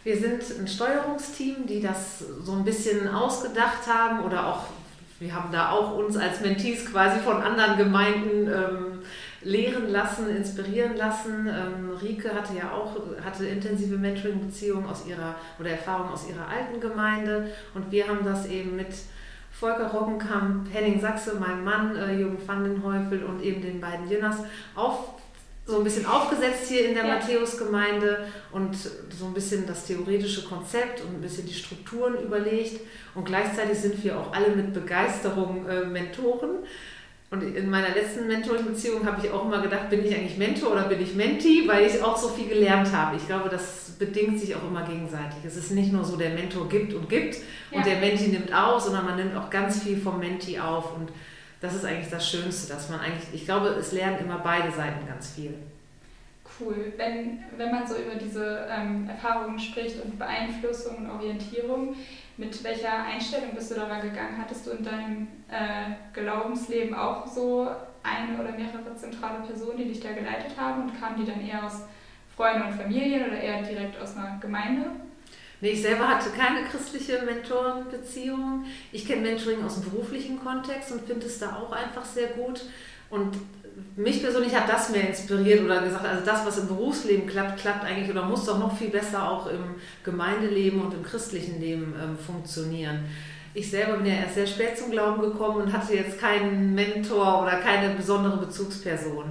Wir 0.04 0.18
sind 0.18 0.42
ein 0.60 0.68
Steuerungsteam, 0.68 1.68
die 1.68 1.81
das 1.81 2.19
so 2.19 2.54
ein 2.54 2.63
bisschen 2.63 3.07
ausgedacht 3.07 3.86
haben 3.88 4.24
oder 4.24 4.48
auch, 4.48 4.63
wir 5.19 5.36
haben 5.36 5.51
da 5.51 5.71
auch 5.71 5.98
uns 5.98 6.16
als 6.16 6.39
Mentees 6.42 6.86
quasi 6.86 7.19
von 7.19 7.42
anderen 7.42 7.77
Gemeinden 7.77 8.48
ähm, 8.48 8.88
lehren 9.41 9.89
lassen, 9.89 10.30
inspirieren 10.30 10.95
lassen. 10.95 11.47
Ähm, 11.47 11.91
Rike 12.01 12.33
hatte 12.33 12.56
ja 12.57 12.71
auch 12.71 12.95
hatte 13.24 13.45
intensive 13.45 13.97
Mentoring-Beziehungen 13.97 14.88
aus 14.88 15.06
ihrer 15.07 15.36
oder 15.59 15.71
Erfahrungen 15.71 16.12
aus 16.12 16.27
ihrer 16.30 16.47
alten 16.47 16.80
Gemeinde 16.80 17.50
und 17.74 17.91
wir 17.91 18.07
haben 18.07 18.25
das 18.25 18.47
eben 18.47 18.75
mit 18.75 18.88
Volker 19.51 19.88
Roggenkamp, 19.88 20.74
Henning 20.74 21.01
Sachse, 21.01 21.36
meinem 21.36 21.63
Mann, 21.63 21.95
äh, 21.95 22.13
Jürgen 22.13 22.38
van 22.45 22.63
den 22.63 22.83
Häufel 22.83 23.24
und 23.24 23.41
eben 23.41 23.62
den 23.62 23.81
beiden 23.81 24.09
Jünners 24.09 24.38
auf, 24.75 25.19
so 25.65 25.77
ein 25.77 25.83
bisschen 25.83 26.06
aufgesetzt 26.06 26.68
hier 26.68 26.88
in 26.88 26.95
der 26.95 27.06
ja. 27.06 27.15
Matthäusgemeinde 27.15 28.25
und 28.51 28.75
so 28.75 29.25
ein 29.25 29.33
bisschen 29.33 29.68
das 29.68 29.85
theoretische 29.85 30.45
Konzept 30.45 31.01
und 31.01 31.15
ein 31.15 31.21
bisschen 31.21 31.45
die 31.45 31.53
Strukturen 31.53 32.15
überlegt. 32.24 32.81
Und 33.13 33.25
gleichzeitig 33.25 33.77
sind 33.77 34.03
wir 34.03 34.18
auch 34.18 34.33
alle 34.33 34.56
mit 34.56 34.74
Begeisterung 34.74 35.68
äh, 35.68 35.85
Mentoren. 35.85 36.59
Und 37.31 37.44
in 37.44 37.69
meiner 37.69 37.90
letzten 37.90 38.28
Mentoring-Beziehung 38.28 39.06
habe 39.06 39.24
ich 39.24 39.31
auch 39.31 39.45
immer 39.45 39.62
gedacht, 39.62 39.92
bin 39.92 40.04
ich 40.04 40.16
eigentlich 40.16 40.38
Mentor 40.38 40.71
oder 40.71 40.83
bin 40.83 41.00
ich 41.00 41.14
Mentee, 41.14 41.68
weil 41.68 41.86
ich 41.86 42.02
auch 42.02 42.18
so 42.18 42.30
viel 42.30 42.48
gelernt 42.48 42.92
habe. 42.92 43.18
Ich 43.18 43.28
glaube, 43.28 43.50
das 43.50 43.92
bedingt 44.00 44.40
sich 44.40 44.56
auch 44.56 44.64
immer 44.64 44.83
gegenseitig. 44.83 45.38
Es 45.45 45.56
ist 45.56 45.71
nicht 45.71 45.94
nur 45.94 46.04
so, 46.04 46.18
der 46.18 46.31
Mentor 46.31 46.68
gibt 46.68 46.94
und 46.94 47.07
gibt 47.07 47.36
ja. 47.36 47.78
und 47.78 47.86
der 47.86 48.00
Mentee 48.00 48.30
nimmt 48.30 48.52
aus, 48.52 48.86
sondern 48.86 49.06
man 49.06 49.16
nimmt 49.16 49.36
auch 49.36 49.52
ganz 49.52 49.83
viel 49.83 49.98
vom 49.98 50.19
Mentee 50.19 50.59
auf. 50.59 50.95
Und 50.98 51.12
das 51.62 51.76
ist 51.76 51.86
eigentlich 51.86 52.09
das 52.09 52.28
Schönste, 52.28 52.74
dass 52.74 52.90
man 52.90 53.00
eigentlich, 53.00 53.28
ich 53.33 53.45
glaube, 53.45 53.68
es 53.80 53.92
lernen 53.92 54.18
immer 54.19 54.40
beide 54.40 54.71
Seiten 54.71 55.06
ganz 55.07 55.30
viel. 55.30 55.54
Cool. 56.59 56.94
Wenn, 56.97 57.39
wenn 57.56 57.71
man 57.71 57.87
so 57.87 57.95
über 57.95 58.16
diese 58.16 58.68
ähm, 58.69 59.07
Erfahrungen 59.07 59.57
spricht 59.57 60.04
und 60.04 60.19
Beeinflussung 60.19 60.97
und 60.97 61.09
Orientierung, 61.09 61.95
mit 62.37 62.63
welcher 62.63 63.04
Einstellung 63.04 63.51
bist 63.56 63.71
du 63.71 63.75
daran 63.75 64.01
gegangen? 64.01 64.37
Hattest 64.37 64.66
du 64.66 64.71
in 64.71 64.83
deinem 64.83 65.28
äh, 65.49 65.92
Glaubensleben 66.13 66.95
auch 66.95 67.25
so 67.28 67.69
eine 68.04 68.39
oder 68.39 68.51
mehrere 68.51 68.95
zentrale 68.95 69.45
Personen, 69.45 69.78
die 69.78 69.85
dich 69.85 69.99
da 69.99 70.11
geleitet 70.11 70.57
haben 70.57 70.83
und 70.83 70.99
kamen 70.99 71.18
die 71.18 71.30
dann 71.30 71.45
eher 71.45 71.66
aus 71.66 71.83
Freunden 72.35 72.68
und 72.68 72.73
Familien 72.73 73.28
oder 73.28 73.39
eher 73.39 73.61
direkt 73.61 74.01
aus 74.01 74.16
einer 74.16 74.39
Gemeinde? 74.39 74.92
Nee, 75.61 75.71
ich 75.71 75.81
selber 75.81 76.07
hatte 76.07 76.30
keine 76.30 76.63
christliche 76.63 77.21
Mentorenbeziehung. 77.23 78.66
Ich 78.94 79.06
kenne 79.06 79.21
Mentoring 79.21 79.63
aus 79.66 79.81
dem 79.81 79.92
beruflichen 79.92 80.39
Kontext 80.39 80.92
und 80.92 81.01
finde 81.01 81.25
es 81.25 81.39
da 81.39 81.57
auch 81.57 81.71
einfach 81.71 82.06
sehr 82.06 82.30
gut. 82.30 82.61
Und 83.09 83.35
mich 83.95 84.21
persönlich 84.21 84.56
hat 84.56 84.69
das 84.69 84.90
mehr 84.90 85.07
inspiriert 85.07 85.64
oder 85.64 85.81
gesagt, 85.81 86.06
also 86.06 86.26
das, 86.26 86.45
was 86.45 86.57
im 86.59 86.68
Berufsleben 86.68 87.28
klappt, 87.28 87.59
klappt 87.59 87.86
eigentlich 87.86 88.09
oder 88.09 88.24
muss 88.24 88.45
doch 88.45 88.59
noch 88.59 88.78
viel 88.78 88.90
besser 88.90 89.30
auch 89.30 89.48
im 89.48 89.76
Gemeindeleben 90.04 90.81
und 90.81 90.94
im 90.94 91.04
christlichen 91.04 91.59
Leben 91.59 91.94
ähm, 92.02 92.18
funktionieren. 92.18 93.06
Ich 93.54 93.69
selber 93.69 93.98
bin 93.98 94.06
ja 94.06 94.16
erst 94.16 94.36
sehr 94.36 94.48
spät 94.48 94.78
zum 94.78 94.92
Glauben 94.92 95.21
gekommen 95.21 95.64
und 95.64 95.74
hatte 95.74 95.95
jetzt 95.95 96.19
keinen 96.19 96.76
Mentor 96.76 97.42
oder 97.44 97.57
keine 97.57 97.95
besondere 97.95 98.38
Bezugsperson, 98.38 99.26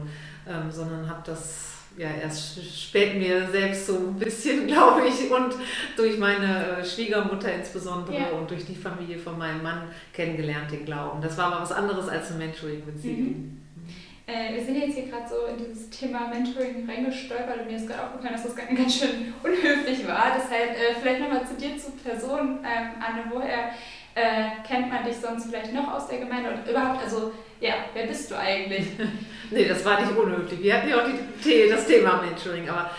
ähm, 0.47 0.71
sondern 0.71 1.09
habe 1.09 1.23
das 1.25 1.69
ja 1.97 2.09
erst 2.23 2.65
spät 2.65 3.17
mir 3.17 3.49
selbst 3.51 3.87
so 3.87 3.97
ein 3.97 4.15
bisschen, 4.15 4.67
glaube 4.69 5.03
ich, 5.09 5.31
und 5.31 5.55
durch 5.97 6.19
meine 6.19 6.79
äh, 6.79 6.85
Schwiegermutter 6.85 7.53
insbesondere 7.53 8.19
ja. 8.19 8.29
und 8.31 8.51
durch 8.51 8.65
die 8.65 8.77
Familie 8.77 9.19
von 9.19 9.37
meinem 9.37 9.63
Mann 9.63 9.83
kennengelernt, 10.13 10.71
den 10.71 10.85
Glauben. 10.85 11.21
Das 11.21 11.37
war 11.37 11.53
aber 11.53 11.63
was 11.63 11.73
anderes 11.73 12.09
als 12.09 12.31
eine 12.31 12.47
Mentoring-Beziehung. 12.47 13.19
Mhm. 13.19 13.58
Äh, 14.29 14.55
wir 14.55 14.63
sind 14.63 14.77
jetzt 14.77 14.95
hier 14.95 15.07
gerade 15.07 15.27
so 15.27 15.47
in 15.47 15.57
dieses 15.57 15.89
Thema 15.89 16.29
Mentoring 16.29 16.87
reingestolpert 16.87 17.61
und 17.61 17.67
mir 17.67 17.79
ist 17.79 17.89
gerade 17.89 18.03
aufgefallen, 18.03 18.35
dass 18.35 18.43
das 18.43 18.57
ganz 18.57 18.99
schön 18.99 19.33
unhöflich 19.43 20.07
war. 20.07 20.37
Deshalb 20.37 20.77
äh, 20.77 21.01
vielleicht 21.01 21.21
nochmal 21.21 21.47
zu 21.49 21.55
dir, 21.55 21.79
zur 21.79 21.97
Person, 21.97 22.59
ähm, 22.63 22.91
Anne, 23.01 23.25
woher 23.31 23.71
äh, 24.15 24.63
kennt 24.69 24.91
man 24.91 25.03
dich 25.03 25.17
sonst 25.17 25.47
vielleicht 25.47 25.73
noch 25.73 25.95
aus 25.95 26.09
der 26.09 26.19
Gemeinde 26.19 26.51
und 26.51 26.69
überhaupt, 26.69 27.03
also 27.03 27.33
ja, 27.59 27.73
wer 27.95 28.07
bist 28.07 28.31
du 28.31 28.37
eigentlich? 28.37 28.89
nee, 29.51 29.67
das 29.67 29.83
war 29.87 29.99
nicht 29.99 30.15
unhöflich. 30.15 30.63
Wir 30.63 30.77
hatten 30.77 30.91
ja 30.91 30.97
auch 30.97 31.07
die, 31.43 31.71
das 31.71 31.87
Thema 31.87 32.21
Mentoring, 32.21 32.69
aber 32.69 32.91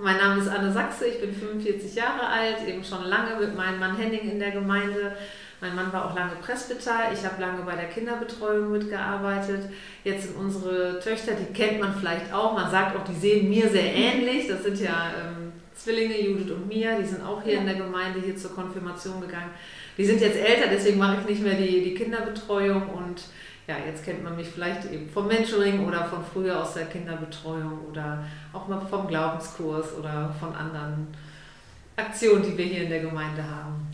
mein 0.00 0.16
Name 0.16 0.40
ist 0.40 0.48
Anne 0.48 0.72
Sachse, 0.72 1.08
ich 1.08 1.20
bin 1.20 1.34
45 1.34 1.94
Jahre 1.94 2.26
alt, 2.26 2.66
eben 2.66 2.82
schon 2.82 3.04
lange 3.04 3.38
mit 3.38 3.54
meinem 3.54 3.80
Mann 3.80 3.98
Henning 3.98 4.30
in 4.30 4.38
der 4.38 4.52
Gemeinde 4.52 5.14
mein 5.60 5.74
Mann 5.74 5.92
war 5.92 6.06
auch 6.06 6.16
lange 6.16 6.36
Presbyter, 6.36 7.12
ich 7.12 7.24
habe 7.24 7.40
lange 7.40 7.62
bei 7.62 7.76
der 7.76 7.88
Kinderbetreuung 7.88 8.72
mitgearbeitet. 8.72 9.70
Jetzt 10.04 10.24
sind 10.24 10.36
unsere 10.36 10.98
Töchter, 11.00 11.32
die 11.34 11.52
kennt 11.52 11.80
man 11.80 11.94
vielleicht 11.94 12.32
auch, 12.32 12.54
man 12.54 12.70
sagt 12.70 12.96
auch, 12.96 13.04
die 13.04 13.14
sehen 13.14 13.50
mir 13.50 13.68
sehr 13.68 13.94
ähnlich. 13.94 14.48
Das 14.48 14.62
sind 14.62 14.80
ja 14.80 15.10
ähm, 15.20 15.52
Zwillinge, 15.74 16.18
Judith 16.18 16.50
und 16.50 16.66
Mia, 16.66 16.98
die 16.98 17.04
sind 17.04 17.22
auch 17.22 17.42
hier 17.42 17.58
in 17.58 17.66
der 17.66 17.74
Gemeinde 17.74 18.20
hier 18.20 18.36
zur 18.36 18.54
Konfirmation 18.54 19.20
gegangen. 19.20 19.50
Die 19.98 20.04
sind 20.04 20.20
jetzt 20.20 20.38
älter, 20.38 20.68
deswegen 20.70 20.98
mache 20.98 21.18
ich 21.20 21.28
nicht 21.28 21.42
mehr 21.42 21.54
die, 21.54 21.82
die 21.82 21.94
Kinderbetreuung 21.94 22.88
und 22.88 23.22
ja, 23.66 23.76
jetzt 23.86 24.04
kennt 24.04 24.24
man 24.24 24.36
mich 24.36 24.48
vielleicht 24.48 24.90
eben 24.90 25.08
vom 25.08 25.28
Mentoring 25.28 25.86
oder 25.86 26.04
von 26.06 26.24
früher 26.24 26.60
aus 26.60 26.74
der 26.74 26.86
Kinderbetreuung 26.86 27.86
oder 27.88 28.24
auch 28.52 28.66
mal 28.66 28.80
vom 28.80 29.06
Glaubenskurs 29.06 29.94
oder 29.98 30.34
von 30.40 30.54
anderen 30.54 31.06
Aktionen, 31.96 32.42
die 32.42 32.56
wir 32.56 32.64
hier 32.64 32.84
in 32.84 32.90
der 32.90 33.00
Gemeinde 33.00 33.42
haben. 33.42 33.89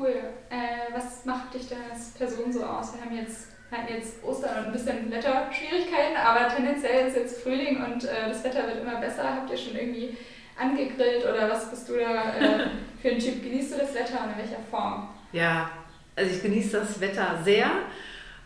Cool. 0.00 0.14
Äh, 0.48 0.94
was 0.94 1.26
macht 1.26 1.52
dich 1.52 1.68
denn 1.68 1.78
als 1.90 2.12
Person 2.12 2.50
so 2.50 2.64
aus? 2.64 2.94
Wir 2.94 3.04
haben 3.04 3.14
jetzt, 3.14 3.48
hatten 3.70 3.92
jetzt 3.92 4.24
Ostern 4.24 4.58
und 4.58 4.66
ein 4.66 4.72
bisschen 4.72 5.10
Wetterschwierigkeiten, 5.10 6.16
aber 6.16 6.48
tendenziell 6.48 7.08
ist 7.08 7.16
jetzt 7.16 7.42
Frühling 7.42 7.84
und 7.84 8.04
äh, 8.04 8.28
das 8.28 8.42
Wetter 8.42 8.66
wird 8.66 8.80
immer 8.80 8.98
besser. 8.98 9.24
Habt 9.24 9.50
ihr 9.50 9.58
schon 9.58 9.76
irgendwie 9.76 10.16
angegrillt 10.58 11.24
oder 11.24 11.50
was 11.50 11.70
bist 11.70 11.86
du 11.90 11.98
da 11.98 12.34
äh, 12.34 12.68
für 13.02 13.10
ein 13.10 13.18
Typ? 13.18 13.42
Genießt 13.42 13.74
du 13.74 13.78
das 13.78 13.94
Wetter 13.94 14.24
und 14.24 14.32
in 14.32 14.38
welcher 14.38 14.62
Form? 14.70 15.10
Ja, 15.32 15.70
also 16.16 16.30
ich 16.34 16.42
genieße 16.42 16.80
das 16.80 16.98
Wetter 16.98 17.38
sehr. 17.44 17.66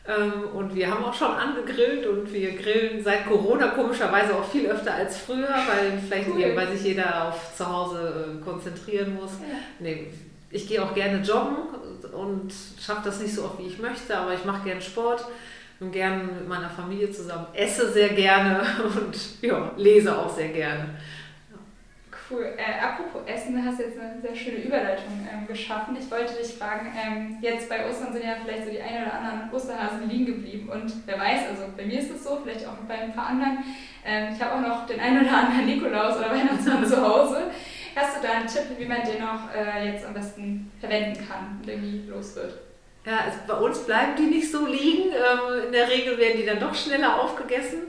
Ähm, 0.07 0.49
und 0.55 0.75
wir 0.75 0.91
haben 0.91 1.05
auch 1.05 1.15
schon 1.15 1.31
angegrillt 1.31 2.05
und 2.07 2.31
wir 2.33 2.57
grillen 2.57 3.03
seit 3.03 3.27
Corona 3.27 3.69
komischerweise 3.69 4.35
auch 4.35 4.45
viel 4.45 4.67
öfter 4.67 4.93
als 4.93 5.19
früher, 5.19 5.49
weil 5.49 5.99
vielleicht 6.05 6.29
cool. 6.29 6.57
weil 6.57 6.77
sich 6.77 6.85
jeder 6.85 7.29
auf 7.29 7.57
zu 7.57 7.67
Hause 7.67 8.41
äh, 8.41 8.45
konzentrieren 8.45 9.15
muss. 9.15 9.33
Ja. 9.41 9.57
Nee, 9.79 10.09
ich 10.55 10.69
gehe 10.69 10.83
auch 10.83 10.95
gerne 10.95 11.21
joggen 11.21 11.57
und 12.13 12.53
schaffe 12.81 13.03
das 13.05 13.21
nicht 13.21 13.35
so 13.35 13.45
oft, 13.45 13.59
wie 13.59 13.67
ich 13.67 13.79
möchte, 13.79 14.17
aber 14.17 14.35
ich 14.35 14.45
mache 14.45 14.65
gerne 14.65 14.81
Sport 14.81 15.27
und 15.81 15.91
gerne 15.91 16.23
mit 16.23 16.49
meiner 16.49 16.71
Familie 16.71 17.11
zusammen, 17.11 17.47
esse 17.53 17.91
sehr 17.93 18.11
gerne 18.11 18.61
und 18.97 19.43
ja, 19.43 19.73
lese 19.77 20.17
auch 20.17 20.33
sehr 20.33 20.49
gerne. 20.49 20.91
Cool. 22.31 22.55
Äh, 22.57 22.83
apropos 22.83 23.21
Essen, 23.27 23.55
du 23.55 23.63
hast 23.63 23.81
jetzt 23.81 23.99
eine 23.99 24.19
sehr 24.23 24.35
schöne 24.35 24.65
Überleitung 24.65 25.29
ähm, 25.31 25.47
geschaffen. 25.47 25.95
Ich 26.01 26.11
wollte 26.11 26.33
dich 26.35 26.55
fragen, 26.55 26.87
ähm, 26.97 27.37
jetzt 27.43 27.69
bei 27.69 27.87
Ostern 27.87 28.15
sind 28.15 28.25
ja 28.25 28.37
vielleicht 28.43 28.65
so 28.65 28.71
die 28.71 28.81
ein 28.81 29.03
oder 29.03 29.13
anderen 29.13 29.53
Osterhasen 29.53 30.09
liegen 30.09 30.27
geblieben 30.27 30.69
und 30.71 30.91
wer 31.05 31.19
weiß, 31.19 31.49
also 31.51 31.65
bei 31.77 31.85
mir 31.85 31.99
ist 31.99 32.13
es 32.13 32.25
so, 32.25 32.39
vielleicht 32.43 32.67
auch 32.67 32.77
bei 32.89 32.95
ein 32.95 33.13
paar 33.13 33.27
anderen. 33.27 33.59
Ähm, 34.07 34.33
ich 34.33 34.43
habe 34.43 34.55
auch 34.55 34.61
noch 34.61 34.87
den 34.87 35.01
einen 35.01 35.27
oder 35.27 35.37
anderen 35.37 35.67
Nikolaus 35.67 36.17
oder 36.17 36.31
Weihnachtsmann 36.35 36.87
zu 36.87 37.03
Hause. 37.03 37.51
Hast 37.95 38.17
du 38.17 38.27
da 38.27 38.33
einen 38.33 38.49
Tipp, 38.49 38.65
wie 38.77 38.87
man 38.87 39.03
den 39.03 39.23
noch 39.23 39.55
äh, 39.55 39.93
jetzt 39.93 40.05
am 40.05 40.15
besten 40.15 40.73
verwenden 40.81 41.27
kann 41.29 41.61
und 41.61 41.69
irgendwie 41.69 42.11
los 42.11 42.35
wird? 42.35 42.59
Ja, 43.07 43.19
also 43.27 43.39
bei 43.47 43.55
uns 43.55 43.81
bleiben 43.81 44.13
die 44.17 44.35
nicht 44.35 44.51
so 44.51 44.67
liegen. 44.67 45.11
Ähm, 45.11 45.67
in 45.67 45.73
der 45.73 45.89
Regel 45.89 46.19
werden 46.19 46.39
die 46.39 46.47
dann 46.47 46.59
doch 46.59 46.75
schneller 46.75 47.21
aufgegessen. 47.21 47.83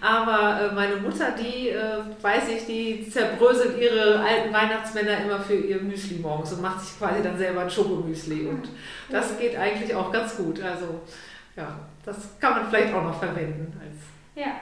Aber 0.00 0.60
äh, 0.60 0.74
meine 0.74 0.96
Mutter, 0.96 1.32
die, 1.32 1.68
äh, 1.68 1.98
weiß 2.20 2.48
ich, 2.48 2.66
die 2.66 3.08
zerbröselt 3.08 3.78
ihre 3.78 4.18
alten 4.18 4.52
Weihnachtsmänner 4.52 5.18
immer 5.18 5.38
für 5.38 5.54
ihr 5.54 5.80
Müsli 5.80 6.18
morgens 6.18 6.54
und 6.54 6.62
macht 6.62 6.80
sich 6.80 6.98
quasi 6.98 7.22
dann 7.22 7.38
selber 7.38 7.60
ein 7.60 7.70
Schokomüsli. 7.70 8.46
Und 8.46 8.68
das 9.10 9.38
geht 9.38 9.56
eigentlich 9.56 9.94
auch 9.94 10.10
ganz 10.10 10.36
gut. 10.36 10.60
Also 10.60 11.02
ja, 11.54 11.78
das 12.04 12.16
kann 12.40 12.54
man 12.54 12.68
vielleicht 12.68 12.92
auch 12.94 13.04
noch 13.04 13.18
verwenden. 13.18 13.78
Als 13.78 13.98
ja, 14.34 14.54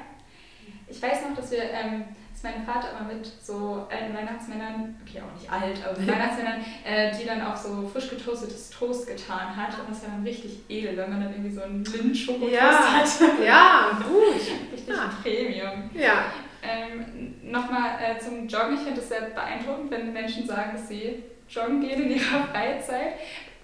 ich 0.89 1.01
weiß 1.01 1.23
noch, 1.23 1.37
dass 1.37 1.51
wir... 1.53 1.63
Ähm, 1.63 2.05
ist 2.41 2.45
mein 2.45 2.65
Vater 2.65 2.93
immer 2.93 3.13
mit 3.13 3.27
so 3.43 3.87
alten 3.91 4.17
Weihnachtsmännern, 4.17 4.97
okay, 5.07 5.21
auch 5.21 5.39
nicht 5.39 5.51
alt, 5.51 5.79
aber 5.85 5.99
Weihnachtsmännern, 6.07 6.65
äh, 6.85 7.13
die 7.15 7.27
dann 7.27 7.43
auch 7.43 7.57
so 7.57 7.87
frisch 7.87 8.09
getoastetes 8.09 8.71
Toast 8.71 9.07
getan 9.07 9.55
hat. 9.55 9.79
Und 9.79 9.91
das 9.91 9.99
ist 9.99 10.05
ja 10.05 10.11
dann 10.11 10.23
richtig 10.23 10.61
edel, 10.69 10.97
wenn 10.97 11.11
man 11.11 11.21
dann 11.23 11.33
irgendwie 11.33 11.51
so 11.51 11.63
einen 11.63 11.85
Lind-Schokotoast 11.85 12.53
ja, 12.53 12.93
hat. 12.93 13.09
Ja, 13.45 13.99
gut. 14.09 14.41
richtig 14.73 14.89
ja. 14.89 15.11
Premium. 15.23 15.91
Ja. 15.93 16.25
Ähm, 16.63 17.35
Nochmal 17.43 17.91
äh, 18.01 18.19
zum 18.19 18.47
Joggen. 18.49 18.75
Ich 18.75 18.81
finde 18.81 19.01
es 19.01 19.09
sehr 19.09 19.23
beeindruckend, 19.23 19.91
wenn 19.91 20.13
Menschen 20.13 20.47
sagen, 20.47 20.71
dass 20.73 20.89
sie 20.89 21.23
joggen 21.49 21.81
gehen 21.81 22.05
in 22.05 22.11
ihrer 22.13 22.45
Freizeit. 22.53 23.15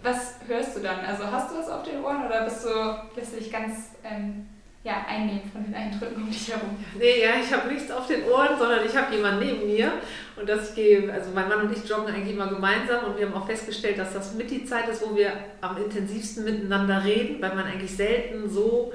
Was 0.02 0.36
hörst 0.46 0.76
du 0.76 0.80
dann? 0.80 1.00
Also 1.00 1.30
hast 1.30 1.50
du 1.50 1.56
das 1.56 1.70
auf 1.70 1.82
den 1.82 2.04
Ohren 2.04 2.26
oder 2.26 2.44
bist 2.44 2.66
du, 2.66 3.38
dich 3.38 3.50
ganz 3.50 3.92
ähm, 4.04 4.46
ja, 4.86 5.04
einnehmen 5.08 5.50
von 5.52 5.64
den 5.64 5.74
Eindrücken 5.74 6.22
um 6.22 6.30
dich 6.30 6.48
herum. 6.48 6.76
Nee, 6.96 7.20
ja, 7.20 7.30
ich 7.42 7.52
habe 7.52 7.72
nichts 7.72 7.90
auf 7.90 8.06
den 8.06 8.22
Ohren, 8.22 8.56
sondern 8.56 8.86
ich 8.86 8.96
habe 8.96 9.12
jemanden 9.12 9.44
neben 9.44 9.66
mir 9.66 9.94
und 10.36 10.48
das 10.48 10.76
gehe, 10.76 11.12
also 11.12 11.30
mein 11.34 11.48
Mann 11.48 11.62
und 11.62 11.76
ich 11.76 11.88
joggen 11.88 12.14
eigentlich 12.14 12.34
immer 12.34 12.46
gemeinsam 12.46 13.04
und 13.04 13.18
wir 13.18 13.26
haben 13.26 13.34
auch 13.34 13.48
festgestellt, 13.48 13.98
dass 13.98 14.12
das 14.12 14.34
mit 14.34 14.48
die 14.48 14.64
Zeit 14.64 14.88
ist, 14.88 15.02
wo 15.04 15.16
wir 15.16 15.32
am 15.60 15.76
intensivsten 15.76 16.44
miteinander 16.44 17.04
reden, 17.04 17.42
weil 17.42 17.56
man 17.56 17.64
eigentlich 17.64 17.96
selten 17.96 18.48
so 18.48 18.92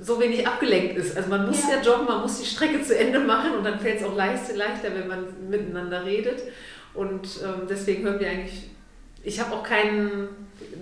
so 0.00 0.18
wenig 0.18 0.46
abgelenkt 0.46 0.96
ist. 0.96 1.16
Also 1.16 1.28
man 1.28 1.44
muss 1.44 1.68
ja. 1.68 1.76
ja 1.76 1.82
joggen, 1.82 2.06
man 2.06 2.22
muss 2.22 2.40
die 2.40 2.46
Strecke 2.46 2.82
zu 2.82 2.96
Ende 2.96 3.18
machen 3.18 3.52
und 3.58 3.64
dann 3.64 3.78
fällt 3.78 4.00
es 4.00 4.06
auch 4.06 4.16
leicht, 4.16 4.56
leichter, 4.56 4.94
wenn 4.94 5.08
man 5.08 5.50
miteinander 5.50 6.06
redet. 6.06 6.40
Und 6.94 7.28
ähm, 7.42 7.66
deswegen 7.68 8.04
hören 8.04 8.18
wir 8.18 8.30
eigentlich, 8.30 8.70
ich 9.22 9.40
habe 9.40 9.54
auch 9.54 9.62
keinen 9.62 10.28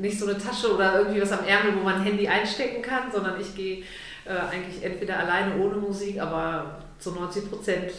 nicht 0.00 0.18
so 0.18 0.26
eine 0.26 0.38
Tasche 0.38 0.74
oder 0.74 0.98
irgendwie 1.00 1.22
was 1.22 1.32
am 1.32 1.44
Ärmel, 1.44 1.76
wo 1.76 1.84
man 1.84 1.96
ein 1.96 2.02
Handy 2.02 2.28
einstecken 2.28 2.82
kann, 2.82 3.10
sondern 3.10 3.40
ich 3.40 3.54
gehe 3.54 3.82
äh, 4.24 4.36
eigentlich 4.50 4.82
entweder 4.82 5.18
alleine 5.18 5.56
ohne 5.56 5.76
Musik, 5.76 6.20
aber 6.20 6.82
zu 6.98 7.12
90 7.12 7.50
Prozent 7.50 7.92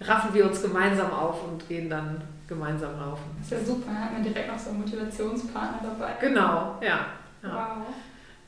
raffen 0.00 0.34
wir 0.34 0.46
uns 0.46 0.62
gemeinsam 0.62 1.12
auf 1.12 1.44
und 1.44 1.68
gehen 1.68 1.90
dann 1.90 2.20
gemeinsam 2.48 2.98
laufen. 2.98 3.24
Das 3.38 3.46
ist 3.46 3.68
ja 3.68 3.74
super, 3.74 3.92
hat 3.92 4.12
man 4.12 4.22
direkt 4.22 4.48
noch 4.48 4.58
so 4.58 4.70
einen 4.70 4.80
Motivationspartner 4.80 5.80
dabei. 5.82 6.14
Genau, 6.20 6.78
ja. 6.80 7.06
ja. 7.42 7.42
Wow. 7.42 7.86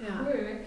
Ja. 0.00 0.20
Cool. 0.20 0.60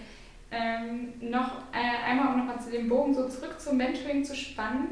Ähm, 0.50 1.12
noch 1.30 1.58
äh, 1.72 2.08
einmal, 2.08 2.28
um 2.28 2.38
nochmal 2.38 2.60
zu 2.60 2.70
dem 2.70 2.88
Bogen 2.88 3.12
so 3.12 3.28
zurück 3.28 3.60
zum 3.60 3.76
Mentoring 3.76 4.24
zu 4.24 4.34
spannen. 4.34 4.88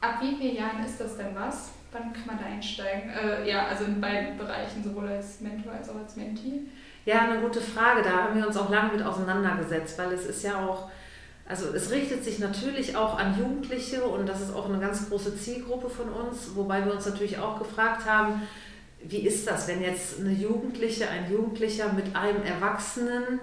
Ab 0.00 0.16
wie 0.20 0.34
vielen 0.36 0.56
Jahren 0.56 0.84
ist 0.84 1.00
das 1.00 1.16
denn 1.16 1.34
was? 1.34 1.72
Wann 1.94 2.12
kann 2.12 2.26
man 2.26 2.38
da 2.40 2.46
einsteigen? 2.46 3.08
Äh, 3.10 3.48
ja, 3.48 3.68
also 3.68 3.84
in 3.84 4.00
beiden 4.00 4.36
Bereichen, 4.36 4.82
sowohl 4.82 5.06
als 5.06 5.40
Mentor 5.40 5.74
als 5.74 5.88
auch 5.88 5.94
als 5.94 6.16
Mentee. 6.16 6.62
Ja, 7.04 7.20
eine 7.20 7.40
gute 7.40 7.60
Frage. 7.60 8.02
Da 8.02 8.24
haben 8.24 8.36
wir 8.36 8.48
uns 8.48 8.56
auch 8.56 8.68
lange 8.68 8.94
mit 8.94 9.06
auseinandergesetzt, 9.06 9.96
weil 9.96 10.12
es 10.12 10.26
ist 10.26 10.42
ja 10.42 10.66
auch, 10.66 10.90
also 11.46 11.72
es 11.72 11.92
richtet 11.92 12.24
sich 12.24 12.40
natürlich 12.40 12.96
auch 12.96 13.16
an 13.16 13.38
Jugendliche 13.38 14.02
und 14.02 14.28
das 14.28 14.40
ist 14.40 14.52
auch 14.52 14.68
eine 14.68 14.80
ganz 14.80 15.08
große 15.08 15.38
Zielgruppe 15.38 15.88
von 15.88 16.08
uns, 16.08 16.56
wobei 16.56 16.84
wir 16.84 16.92
uns 16.92 17.06
natürlich 17.06 17.38
auch 17.38 17.60
gefragt 17.60 18.04
haben, 18.06 18.42
wie 19.00 19.24
ist 19.24 19.46
das, 19.46 19.68
wenn 19.68 19.80
jetzt 19.80 20.18
eine 20.18 20.32
Jugendliche, 20.32 21.08
ein 21.08 21.30
Jugendlicher 21.30 21.92
mit 21.92 22.16
einem 22.16 22.42
Erwachsenen 22.42 23.38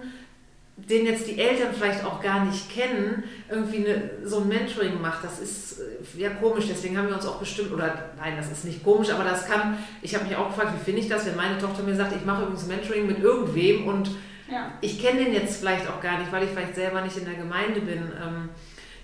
den 0.76 1.06
jetzt 1.06 1.26
die 1.26 1.38
Eltern 1.38 1.74
vielleicht 1.74 2.04
auch 2.04 2.20
gar 2.22 2.44
nicht 2.44 2.70
kennen, 2.70 3.24
irgendwie 3.48 3.86
eine, 3.86 4.10
so 4.24 4.40
ein 4.40 4.48
Mentoring 4.48 5.00
macht, 5.00 5.22
das 5.22 5.38
ist 5.38 5.80
äh, 5.80 6.20
ja 6.20 6.30
komisch. 6.30 6.64
Deswegen 6.68 6.96
haben 6.96 7.08
wir 7.08 7.14
uns 7.14 7.26
auch 7.26 7.38
bestimmt, 7.38 7.72
oder 7.72 8.10
nein, 8.18 8.34
das 8.36 8.50
ist 8.50 8.64
nicht 8.64 8.82
komisch, 8.82 9.10
aber 9.10 9.24
das 9.24 9.46
kann, 9.46 9.78
ich 10.00 10.14
habe 10.14 10.24
mich 10.24 10.36
auch 10.36 10.48
gefragt, 10.48 10.72
wie 10.74 10.84
finde 10.84 11.02
ich 11.02 11.08
das, 11.08 11.26
wenn 11.26 11.36
meine 11.36 11.58
Tochter 11.58 11.82
mir 11.82 11.94
sagt, 11.94 12.16
ich 12.16 12.24
mache 12.24 12.42
übrigens 12.42 12.66
Mentoring 12.66 13.06
mit 13.06 13.18
irgendwem 13.20 13.86
und 13.86 14.10
ja. 14.50 14.72
ich 14.80 15.00
kenne 15.00 15.24
den 15.24 15.34
jetzt 15.34 15.60
vielleicht 15.60 15.88
auch 15.88 16.00
gar 16.00 16.18
nicht, 16.18 16.32
weil 16.32 16.44
ich 16.44 16.50
vielleicht 16.50 16.74
selber 16.74 17.02
nicht 17.02 17.16
in 17.16 17.26
der 17.26 17.34
Gemeinde 17.34 17.80
bin. 17.80 17.98
Ähm, 17.98 18.48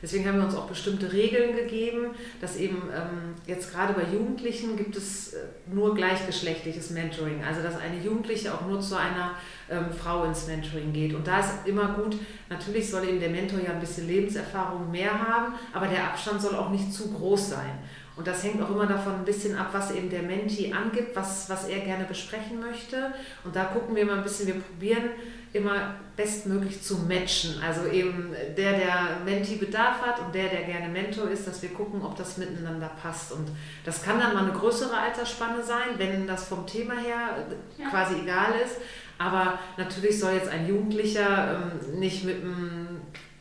Deswegen 0.02 0.26
haben 0.26 0.38
wir 0.38 0.44
uns 0.44 0.54
auch 0.54 0.68
bestimmte 0.68 1.12
Regeln 1.12 1.56
gegeben, 1.56 2.08
dass 2.40 2.56
eben 2.56 2.82
ähm, 2.94 3.34
jetzt 3.46 3.72
gerade 3.72 3.94
bei 3.94 4.04
Jugendlichen 4.12 4.76
gibt 4.76 4.96
es 4.96 5.32
äh, 5.32 5.38
nur 5.72 5.94
gleichgeschlechtliches 5.94 6.90
Mentoring. 6.90 7.42
Also 7.44 7.62
dass 7.62 7.76
eine 7.80 8.00
Jugendliche 8.00 8.54
auch 8.54 8.66
nur 8.66 8.80
zu 8.80 8.96
einer 8.96 9.32
ähm, 9.70 9.86
Frau 9.92 10.24
ins 10.24 10.46
Mentoring 10.46 10.92
geht. 10.92 11.14
Und 11.14 11.26
da 11.26 11.40
ist 11.40 11.66
immer 11.66 11.94
gut, 11.94 12.16
natürlich 12.48 12.90
soll 12.90 13.08
eben 13.08 13.20
der 13.20 13.30
Mentor 13.30 13.60
ja 13.60 13.70
ein 13.70 13.80
bisschen 13.80 14.06
Lebenserfahrung 14.06 14.90
mehr 14.90 15.12
haben, 15.12 15.54
aber 15.72 15.86
der 15.86 16.04
Abstand 16.04 16.40
soll 16.40 16.54
auch 16.54 16.70
nicht 16.70 16.92
zu 16.92 17.10
groß 17.12 17.50
sein. 17.50 17.78
Und 18.18 18.26
das 18.26 18.42
hängt 18.42 18.60
auch 18.60 18.70
immer 18.70 18.86
davon 18.86 19.14
ein 19.14 19.24
bisschen 19.24 19.56
ab, 19.56 19.68
was 19.70 19.92
eben 19.92 20.10
der 20.10 20.22
Menti 20.22 20.72
angibt, 20.72 21.14
was, 21.14 21.48
was 21.48 21.68
er 21.68 21.78
gerne 21.78 22.04
besprechen 22.04 22.58
möchte. 22.58 23.14
Und 23.44 23.54
da 23.54 23.64
gucken 23.66 23.94
wir 23.94 24.04
mal 24.04 24.16
ein 24.16 24.24
bisschen, 24.24 24.48
wir 24.48 24.56
probieren 24.56 25.10
immer 25.52 25.94
bestmöglich 26.16 26.82
zu 26.82 26.98
matchen. 26.98 27.62
Also 27.62 27.86
eben 27.86 28.34
der, 28.56 28.72
der 28.72 29.18
Menti 29.24 29.56
Bedarf 29.56 30.02
hat 30.02 30.20
und 30.20 30.34
der, 30.34 30.48
der 30.48 30.64
gerne 30.64 30.88
Mentor 30.88 31.30
ist, 31.30 31.46
dass 31.46 31.62
wir 31.62 31.70
gucken, 31.70 32.02
ob 32.02 32.16
das 32.16 32.36
miteinander 32.36 32.90
passt. 33.00 33.32
Und 33.32 33.48
das 33.84 34.02
kann 34.02 34.18
dann 34.18 34.34
mal 34.34 34.44
eine 34.44 34.52
größere 34.52 34.96
Altersspanne 34.96 35.62
sein, 35.62 35.96
wenn 35.96 36.26
das 36.26 36.48
vom 36.48 36.66
Thema 36.66 36.94
her 36.94 37.46
ja. 37.76 37.88
quasi 37.88 38.20
egal 38.22 38.54
ist. 38.64 38.76
Aber 39.18 39.58
natürlich 39.76 40.18
soll 40.20 40.34
jetzt 40.34 40.48
ein 40.48 40.68
Jugendlicher 40.68 41.62
ähm, 41.62 41.98
nicht 41.98 42.24
mit 42.24 42.42
einem 42.42 43.00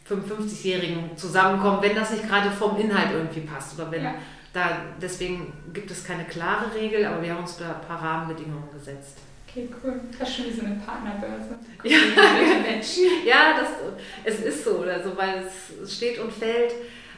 55-Jährigen 0.09 1.17
zusammenkommen, 1.17 1.81
wenn 1.81 1.95
das 1.95 2.11
nicht 2.11 2.27
gerade 2.27 2.49
vom 2.51 2.77
Inhalt 2.77 3.11
irgendwie 3.11 3.41
passt 3.41 3.77
oder 3.77 3.91
wenn 3.91 4.03
ja. 4.03 4.15
da 4.53 4.69
deswegen 5.01 5.53
gibt 5.73 5.91
es 5.91 6.05
keine 6.05 6.23
klare 6.23 6.73
Regel, 6.73 7.05
aber 7.05 7.21
wir 7.21 7.33
haben 7.33 7.41
uns 7.41 7.57
da 7.57 7.75
ein 7.75 7.87
paar 7.87 8.01
Rahmenbedingungen 8.01 8.71
gesetzt. 8.71 9.19
Okay, 9.47 9.69
cool. 9.83 10.01
Das 10.19 10.29
ist 10.29 10.35
schon 10.35 10.45
wie 10.47 10.51
so 10.51 10.65
eine 10.65 10.75
Partnerbörse. 10.75 11.57
Ja, 11.83 11.97
ja 13.25 13.59
das, 13.59 13.69
es 14.23 14.39
ist 14.41 14.63
so, 14.65 14.81
also, 14.81 15.15
weil 15.15 15.45
es 15.45 15.95
steht 15.95 16.19
und 16.19 16.33
fällt 16.33 16.73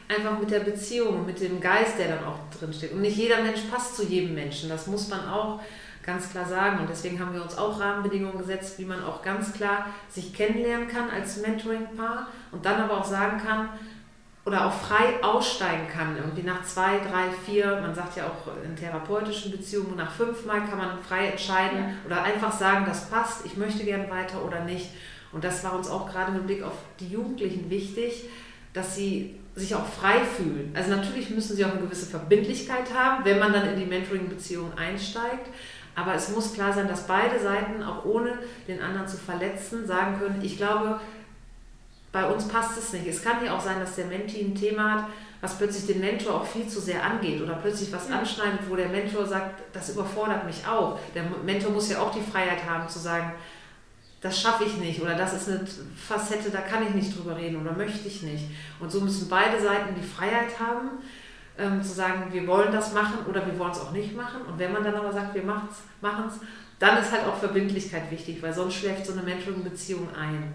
einfach 0.08 0.38
mit 0.38 0.50
der 0.50 0.60
Beziehung, 0.60 1.26
mit 1.26 1.40
dem 1.40 1.60
Geist, 1.60 1.98
der 1.98 2.16
dann 2.16 2.24
auch 2.24 2.38
drin 2.56 2.72
steht. 2.72 2.92
Und 2.92 3.00
nicht 3.00 3.16
jeder 3.16 3.42
Mensch 3.42 3.60
passt 3.70 3.96
zu 3.96 4.04
jedem 4.04 4.34
Menschen. 4.34 4.68
Das 4.68 4.86
muss 4.86 5.08
man 5.08 5.28
auch 5.28 5.60
ganz 6.02 6.30
klar 6.30 6.46
sagen. 6.46 6.80
Und 6.80 6.90
deswegen 6.90 7.20
haben 7.20 7.34
wir 7.34 7.42
uns 7.42 7.56
auch 7.56 7.78
Rahmenbedingungen 7.78 8.38
gesetzt, 8.38 8.78
wie 8.78 8.84
man 8.84 9.02
auch 9.04 9.22
ganz 9.22 9.52
klar 9.52 9.86
sich 10.08 10.32
kennenlernen 10.34 10.88
kann 10.88 11.10
als 11.10 11.38
Mentoring-Paar 11.38 12.28
und 12.52 12.64
dann 12.64 12.80
aber 12.80 12.98
auch 12.98 13.04
sagen 13.04 13.40
kann, 13.44 13.70
oder 14.50 14.66
auch 14.66 14.72
frei 14.72 15.22
aussteigen 15.22 15.86
kann. 15.86 16.16
Irgendwie 16.16 16.42
nach 16.42 16.64
zwei, 16.64 16.98
drei, 16.98 17.30
vier, 17.46 17.80
man 17.80 17.94
sagt 17.94 18.16
ja 18.16 18.24
auch 18.24 18.64
in 18.64 18.74
therapeutischen 18.74 19.52
Beziehungen, 19.52 19.94
nach 19.96 20.10
fünfmal 20.10 20.62
kann 20.68 20.76
man 20.76 20.98
frei 21.06 21.28
entscheiden 21.28 21.78
ja. 21.78 21.90
oder 22.04 22.24
einfach 22.24 22.52
sagen, 22.52 22.84
das 22.84 23.08
passt, 23.08 23.46
ich 23.46 23.56
möchte 23.56 23.84
gern 23.84 24.10
weiter 24.10 24.44
oder 24.44 24.64
nicht. 24.64 24.88
Und 25.30 25.44
das 25.44 25.62
war 25.62 25.76
uns 25.76 25.88
auch 25.88 26.10
gerade 26.10 26.32
mit 26.32 26.48
Blick 26.48 26.64
auf 26.64 26.74
die 26.98 27.06
Jugendlichen 27.06 27.70
wichtig, 27.70 28.24
dass 28.72 28.96
sie 28.96 29.38
sich 29.54 29.72
auch 29.76 29.86
frei 29.86 30.18
fühlen. 30.36 30.72
Also 30.74 30.90
natürlich 30.90 31.30
müssen 31.30 31.54
sie 31.54 31.64
auch 31.64 31.70
eine 31.70 31.82
gewisse 31.82 32.06
Verbindlichkeit 32.06 32.92
haben, 32.92 33.24
wenn 33.24 33.38
man 33.38 33.52
dann 33.52 33.68
in 33.68 33.78
die 33.78 33.86
Mentoring-Beziehung 33.86 34.76
einsteigt. 34.76 35.48
Aber 35.94 36.14
es 36.14 36.30
muss 36.30 36.54
klar 36.54 36.72
sein, 36.72 36.88
dass 36.88 37.06
beide 37.06 37.38
Seiten, 37.38 37.84
auch 37.84 38.04
ohne 38.04 38.32
den 38.66 38.80
anderen 38.80 39.06
zu 39.06 39.16
verletzen, 39.16 39.86
sagen 39.86 40.18
können, 40.18 40.40
ich 40.42 40.56
glaube, 40.56 40.98
bei 42.12 42.28
uns 42.28 42.48
passt 42.48 42.76
es 42.76 42.92
nicht. 42.92 43.06
Es 43.06 43.22
kann 43.22 43.44
ja 43.44 43.56
auch 43.56 43.60
sein, 43.60 43.78
dass 43.78 43.96
der 43.96 44.06
Menti 44.06 44.40
ein 44.40 44.54
Thema 44.54 44.94
hat, 44.94 45.04
was 45.40 45.56
plötzlich 45.56 45.86
den 45.86 46.00
Mentor 46.00 46.34
auch 46.34 46.46
viel 46.46 46.66
zu 46.66 46.80
sehr 46.80 47.02
angeht 47.04 47.40
oder 47.40 47.54
plötzlich 47.54 47.92
was 47.92 48.10
anschneidet, 48.10 48.68
wo 48.68 48.76
der 48.76 48.88
Mentor 48.88 49.26
sagt, 49.26 49.62
das 49.72 49.90
überfordert 49.90 50.44
mich 50.44 50.66
auch. 50.66 50.98
Der 51.14 51.24
Mentor 51.44 51.70
muss 51.70 51.88
ja 51.88 52.00
auch 52.00 52.12
die 52.12 52.20
Freiheit 52.20 52.68
haben 52.68 52.88
zu 52.88 52.98
sagen, 52.98 53.32
das 54.20 54.38
schaffe 54.38 54.64
ich 54.64 54.76
nicht 54.76 55.00
oder 55.00 55.14
das 55.14 55.32
ist 55.32 55.48
eine 55.48 55.66
Facette, 55.96 56.50
da 56.50 56.60
kann 56.60 56.86
ich 56.86 56.94
nicht 56.94 57.16
drüber 57.16 57.36
reden 57.36 57.60
oder 57.60 57.72
möchte 57.72 58.06
ich 58.06 58.22
nicht. 58.22 58.44
Und 58.78 58.92
so 58.92 59.00
müssen 59.00 59.28
beide 59.30 59.60
Seiten 59.62 59.94
die 59.94 60.06
Freiheit 60.06 60.58
haben, 60.58 60.90
ähm, 61.56 61.82
zu 61.82 61.92
sagen, 61.92 62.24
wir 62.30 62.46
wollen 62.46 62.70
das 62.70 62.92
machen 62.92 63.24
oder 63.28 63.46
wir 63.46 63.58
wollen 63.58 63.70
es 63.70 63.80
auch 63.80 63.92
nicht 63.92 64.14
machen. 64.14 64.42
Und 64.42 64.58
wenn 64.58 64.72
man 64.72 64.84
dann 64.84 64.94
aber 64.94 65.12
sagt, 65.12 65.34
wir 65.34 65.42
machen 65.42 65.68
es, 65.70 66.46
dann 66.78 66.98
ist 66.98 67.12
halt 67.12 67.26
auch 67.26 67.36
Verbindlichkeit 67.36 68.10
wichtig, 68.10 68.42
weil 68.42 68.52
sonst 68.52 68.74
schläft 68.74 69.06
so 69.06 69.12
eine 69.12 69.22
Mentoring-Beziehung 69.22 70.08
ein. 70.14 70.52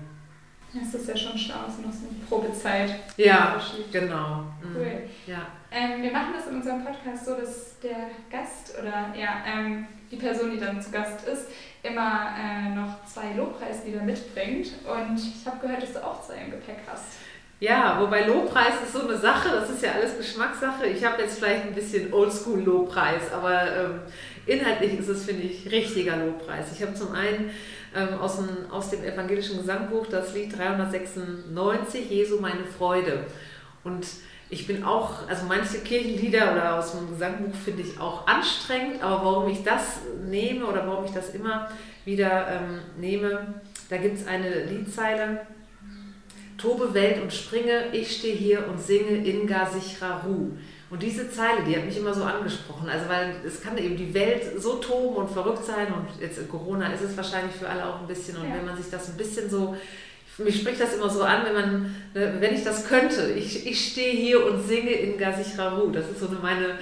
Das 0.76 0.94
ist 0.94 1.08
ja 1.08 1.16
schon 1.16 1.38
schlau, 1.38 1.56
so 1.68 1.82
noch 1.82 1.94
so 1.94 2.06
eine 2.08 2.20
Probezeit. 2.28 3.00
Ja, 3.16 3.62
genau. 3.92 4.44
Mhm. 4.62 4.76
Cool. 4.76 5.04
Ja. 5.26 5.48
Ähm, 5.72 6.02
wir 6.02 6.12
machen 6.12 6.34
das 6.36 6.48
in 6.48 6.58
unserem 6.58 6.84
Podcast 6.84 7.26
so, 7.26 7.36
dass 7.36 7.80
der 7.80 8.10
Gast 8.30 8.74
oder 8.78 9.14
ja, 9.18 9.44
ähm, 9.48 9.88
die 10.12 10.18
Person, 10.18 10.52
die 10.52 10.60
dann 10.60 10.82
zu 10.82 10.92
Gast 10.92 11.26
ist, 11.28 11.48
immer 11.82 12.30
äh, 12.38 12.76
noch 12.76 13.06
zwei 13.06 13.34
Lobpreislieder 13.38 14.02
mitbringt. 14.02 14.68
Und 14.84 15.18
ich 15.18 15.46
habe 15.46 15.60
gehört, 15.62 15.84
dass 15.84 15.94
du 15.94 16.06
auch 16.06 16.22
zwei 16.22 16.36
im 16.44 16.52
Gepäck 16.52 16.80
hast. 16.92 17.20
Ja, 17.62 17.98
wobei 18.02 18.26
Lobpreis 18.26 18.82
ist 18.84 18.94
so 18.94 19.08
eine 19.08 19.18
Sache, 19.18 19.50
das 19.50 19.70
ist 19.70 19.82
ja 19.82 19.94
alles 19.94 20.18
Geschmackssache. 20.18 20.88
Ich 20.88 21.06
habe 21.06 21.22
jetzt 21.22 21.40
vielleicht 21.40 21.64
ein 21.64 21.74
bisschen 21.74 22.14
Oldschool-Lobpreis, 22.14 23.32
aber 23.34 23.76
ähm, 23.76 24.00
inhaltlich 24.46 25.00
ist 25.00 25.08
es, 25.08 25.24
finde 25.24 25.44
ich, 25.44 25.72
richtiger 25.72 26.18
Lobpreis. 26.18 26.74
Ich 26.74 26.82
habe 26.82 26.94
zum 26.94 27.14
einen 27.14 27.52
ähm, 27.96 28.20
aus, 28.20 28.38
dem, 28.38 28.50
aus 28.72 28.90
dem 28.90 29.04
evangelischen 29.04 29.58
Gesangbuch 29.58 30.08
das 30.08 30.34
Lied 30.34 30.58
396, 30.58 32.10
Jesu 32.10 32.40
meine 32.40 32.66
Freude. 32.66 33.26
Und 33.84 34.06
ich 34.50 34.68
bin 34.68 34.84
auch, 34.84 35.28
also 35.28 35.46
manche 35.48 35.80
Kirchenlieder 35.80 36.52
oder 36.54 36.78
aus 36.78 36.92
dem 36.92 37.10
Gesangbuch 37.10 37.56
finde 37.56 37.82
ich 37.82 38.00
auch 38.00 38.28
anstrengend, 38.28 39.02
aber 39.02 39.26
warum 39.26 39.50
ich 39.50 39.64
das 39.64 40.00
nehme 40.28 40.66
oder 40.66 40.88
warum 40.88 41.06
ich 41.06 41.12
das 41.12 41.34
immer 41.34 41.70
wieder 42.06 42.48
ähm, 42.48 42.80
nehme, 43.00 43.56
da 43.90 43.98
gibt 43.98 44.20
es 44.20 44.28
eine 44.28 44.66
Liedzeile, 44.66 45.42
Tobe 46.58 46.94
Welt 46.94 47.22
und 47.22 47.34
springe, 47.34 47.88
ich 47.92 48.16
stehe 48.18 48.36
hier 48.36 48.68
und 48.68 48.80
singe 48.80 49.26
in 49.26 49.46
gar 49.46 49.70
sicherer 49.70 50.22
Ruhe. 50.26 50.52
Und 50.90 51.02
diese 51.02 51.30
Zeile, 51.32 51.64
die 51.68 51.76
hat 51.76 51.86
mich 51.86 51.98
immer 51.98 52.14
so 52.14 52.24
angesprochen. 52.24 52.88
Also, 52.88 53.10
weil 53.10 53.36
es 53.46 53.62
kann 53.62 53.78
eben 53.78 53.98
die 53.98 54.14
Welt 54.14 54.62
so 54.62 54.76
toben 54.76 55.16
und 55.16 55.32
verrückt 55.32 55.66
sein 55.66 55.88
und 55.88 56.22
jetzt 56.22 56.38
in 56.38 56.48
Corona 56.48 56.94
ist 56.94 57.02
es 57.02 57.18
wahrscheinlich 57.18 57.56
für 57.56 57.68
alle 57.68 57.86
auch 57.86 58.02
ein 58.02 58.08
bisschen. 58.08 58.38
Und 58.38 58.50
ja. 58.50 58.56
wenn 58.56 58.66
man 58.66 58.78
sich 58.78 58.92
das 58.92 59.10
ein 59.10 59.18
bisschen 59.18 59.50
so, 59.50 59.76
mich 60.38 60.60
spricht 60.60 60.80
das 60.80 60.96
immer 60.96 61.10
so 61.10 61.24
an, 61.24 61.46
wenn 61.46 61.54
man, 61.54 61.96
ne, 62.14 62.36
wenn 62.40 62.54
ich 62.54 62.64
das 62.64 62.88
könnte, 62.88 63.32
ich, 63.32 63.66
ich 63.66 63.92
stehe 63.92 64.14
hier 64.14 64.46
und 64.46 64.68
singe 64.68 64.92
in 64.92 65.24
Ruhe. 65.24 65.92
Das 65.92 66.10
ist 66.10 66.20
so 66.20 66.28
eine 66.28 66.40
meine, 66.40 66.78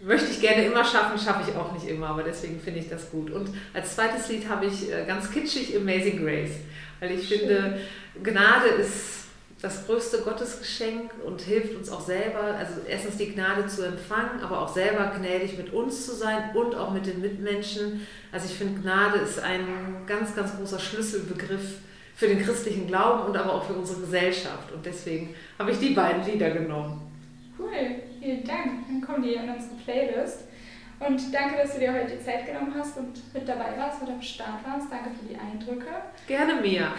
möchte 0.00 0.30
ich 0.30 0.40
gerne 0.40 0.64
immer 0.64 0.84
schaffen, 0.84 1.18
schaffe 1.18 1.50
ich 1.50 1.56
auch 1.56 1.72
nicht 1.72 1.88
immer, 1.88 2.08
aber 2.08 2.22
deswegen 2.22 2.60
finde 2.60 2.80
ich 2.80 2.88
das 2.88 3.10
gut. 3.10 3.30
Und 3.30 3.50
als 3.74 3.96
zweites 3.96 4.28
Lied 4.28 4.48
habe 4.48 4.66
ich 4.66 4.92
äh, 4.92 5.04
ganz 5.06 5.32
kitschig 5.32 5.76
Amazing 5.76 6.22
Grace, 6.22 6.56
weil 7.00 7.12
ich 7.12 7.26
Schön. 7.26 7.40
finde, 7.40 7.80
Gnade 8.22 8.68
ist 8.68 9.25
das 9.62 9.86
größte 9.86 10.18
Gottesgeschenk 10.18 11.12
und 11.24 11.40
hilft 11.40 11.74
uns 11.74 11.90
auch 11.90 12.00
selber, 12.00 12.42
also 12.58 12.74
erstens 12.86 13.16
die 13.16 13.32
Gnade 13.32 13.66
zu 13.66 13.86
empfangen, 13.86 14.40
aber 14.42 14.60
auch 14.60 14.68
selber 14.68 15.12
gnädig 15.16 15.56
mit 15.56 15.72
uns 15.72 16.04
zu 16.04 16.14
sein 16.14 16.54
und 16.54 16.74
auch 16.74 16.90
mit 16.90 17.06
den 17.06 17.20
Mitmenschen. 17.20 18.06
Also 18.32 18.46
ich 18.46 18.56
finde, 18.56 18.82
Gnade 18.82 19.18
ist 19.18 19.38
ein 19.38 19.66
ganz, 20.06 20.34
ganz 20.36 20.56
großer 20.56 20.78
Schlüsselbegriff 20.78 21.78
für 22.14 22.28
den 22.28 22.42
christlichen 22.42 22.86
Glauben 22.86 23.24
und 23.24 23.36
aber 23.36 23.54
auch 23.54 23.64
für 23.64 23.74
unsere 23.74 24.00
Gesellschaft. 24.00 24.72
Und 24.72 24.84
deswegen 24.84 25.34
habe 25.58 25.70
ich 25.70 25.78
die 25.78 25.90
beiden 25.90 26.24
Lieder 26.24 26.50
genommen. 26.50 27.00
Cool, 27.58 28.02
vielen 28.20 28.44
Dank. 28.44 28.86
Dann 28.86 29.00
kommen 29.00 29.22
die 29.22 29.34
in 29.34 29.48
unsere 29.48 29.74
Playlist. 29.84 30.44
Und 30.98 31.34
danke, 31.34 31.58
dass 31.58 31.74
du 31.74 31.80
dir 31.80 31.92
heute 31.92 32.16
die 32.16 32.24
Zeit 32.24 32.46
genommen 32.46 32.72
hast 32.74 32.96
und 32.96 33.34
mit 33.34 33.46
dabei 33.46 33.76
warst, 33.76 34.00
mit 34.00 34.10
am 34.10 34.22
Start 34.22 34.64
warst. 34.66 34.90
Danke 34.90 35.10
für 35.10 35.26
die 35.26 35.38
Eindrücke. 35.38 35.88
Gerne, 36.26 36.60
Mia. 36.60 36.94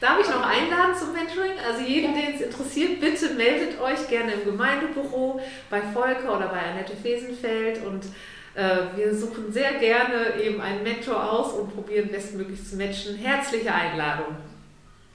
Darf 0.00 0.18
ich 0.18 0.30
noch 0.30 0.42
einladen 0.42 0.94
zum 0.98 1.12
Mentoring? 1.12 1.58
Also 1.66 1.82
jeden, 1.82 2.14
den 2.14 2.34
es 2.34 2.40
interessiert, 2.40 3.00
bitte 3.00 3.34
meldet 3.34 3.78
euch 3.78 4.08
gerne 4.08 4.32
im 4.32 4.44
Gemeindebüro 4.44 5.38
bei 5.68 5.82
Volker 5.82 6.38
oder 6.38 6.48
bei 6.48 6.58
Annette 6.58 6.96
Fesenfeld 6.96 7.84
und 7.84 8.06
äh, 8.54 8.96
wir 8.96 9.14
suchen 9.14 9.52
sehr 9.52 9.74
gerne 9.74 10.40
eben 10.42 10.58
einen 10.60 10.82
Mentor 10.82 11.30
aus 11.30 11.52
und 11.52 11.74
probieren 11.74 12.08
bestmöglich 12.10 12.66
zu 12.66 12.76
matchen. 12.76 13.16
Herzliche 13.16 13.74
Einladung. 13.74 14.36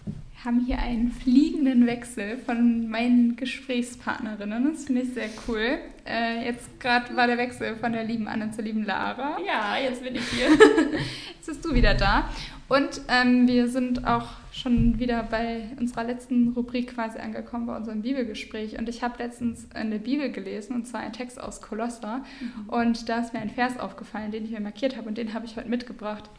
Wir 0.05 0.43
haben 0.43 0.63
hier 0.63 0.77
einen 0.77 1.11
fliegenden 1.11 1.87
Wechsel 1.87 2.37
von 2.37 2.87
meinen 2.87 3.35
Gesprächspartnerinnen. 3.35 4.71
Das 4.71 4.85
finde 4.85 5.01
ich 5.01 5.13
sehr 5.15 5.29
cool. 5.47 5.79
Äh, 6.07 6.45
jetzt 6.45 6.79
gerade 6.79 7.15
war 7.15 7.25
der 7.25 7.39
Wechsel 7.39 7.75
von 7.77 7.91
der 7.91 8.03
lieben 8.03 8.27
Anne 8.27 8.51
zur 8.51 8.63
lieben 8.63 8.85
Lara. 8.85 9.39
Ja, 9.43 9.77
jetzt 9.77 10.03
bin 10.03 10.15
ich 10.15 10.27
hier. 10.27 10.49
jetzt 11.35 11.47
bist 11.47 11.65
du 11.65 11.73
wieder 11.73 11.95
da. 11.95 12.29
Und 12.69 13.01
ähm, 13.09 13.47
wir 13.47 13.67
sind 13.67 14.05
auch 14.05 14.27
schon 14.55 14.99
wieder 14.99 15.23
bei 15.23 15.69
unserer 15.79 16.05
letzten 16.05 16.49
Rubrik 16.49 16.95
quasi 16.95 17.19
angekommen, 17.19 17.65
bei 17.65 17.75
unserem 17.75 18.01
Bibelgespräch. 18.01 18.77
Und 18.77 18.87
ich 18.87 19.03
habe 19.03 19.21
letztens 19.21 19.67
in 19.79 19.91
der 19.91 19.99
Bibel 19.99 20.31
gelesen, 20.31 20.75
und 20.75 20.87
zwar 20.87 21.01
einen 21.01 21.13
Text 21.13 21.39
aus 21.39 21.61
Kolosser. 21.61 22.23
Mhm. 22.39 22.69
Und 22.69 23.09
da 23.09 23.19
ist 23.19 23.33
mir 23.33 23.39
ein 23.39 23.49
Vers 23.49 23.77
aufgefallen, 23.77 24.31
den 24.31 24.45
ich 24.45 24.51
mir 24.51 24.61
markiert 24.61 24.95
habe 24.95 25.09
und 25.09 25.17
den 25.17 25.33
habe 25.33 25.45
ich 25.45 25.57
heute 25.57 25.67
mitgebracht. 25.67 26.29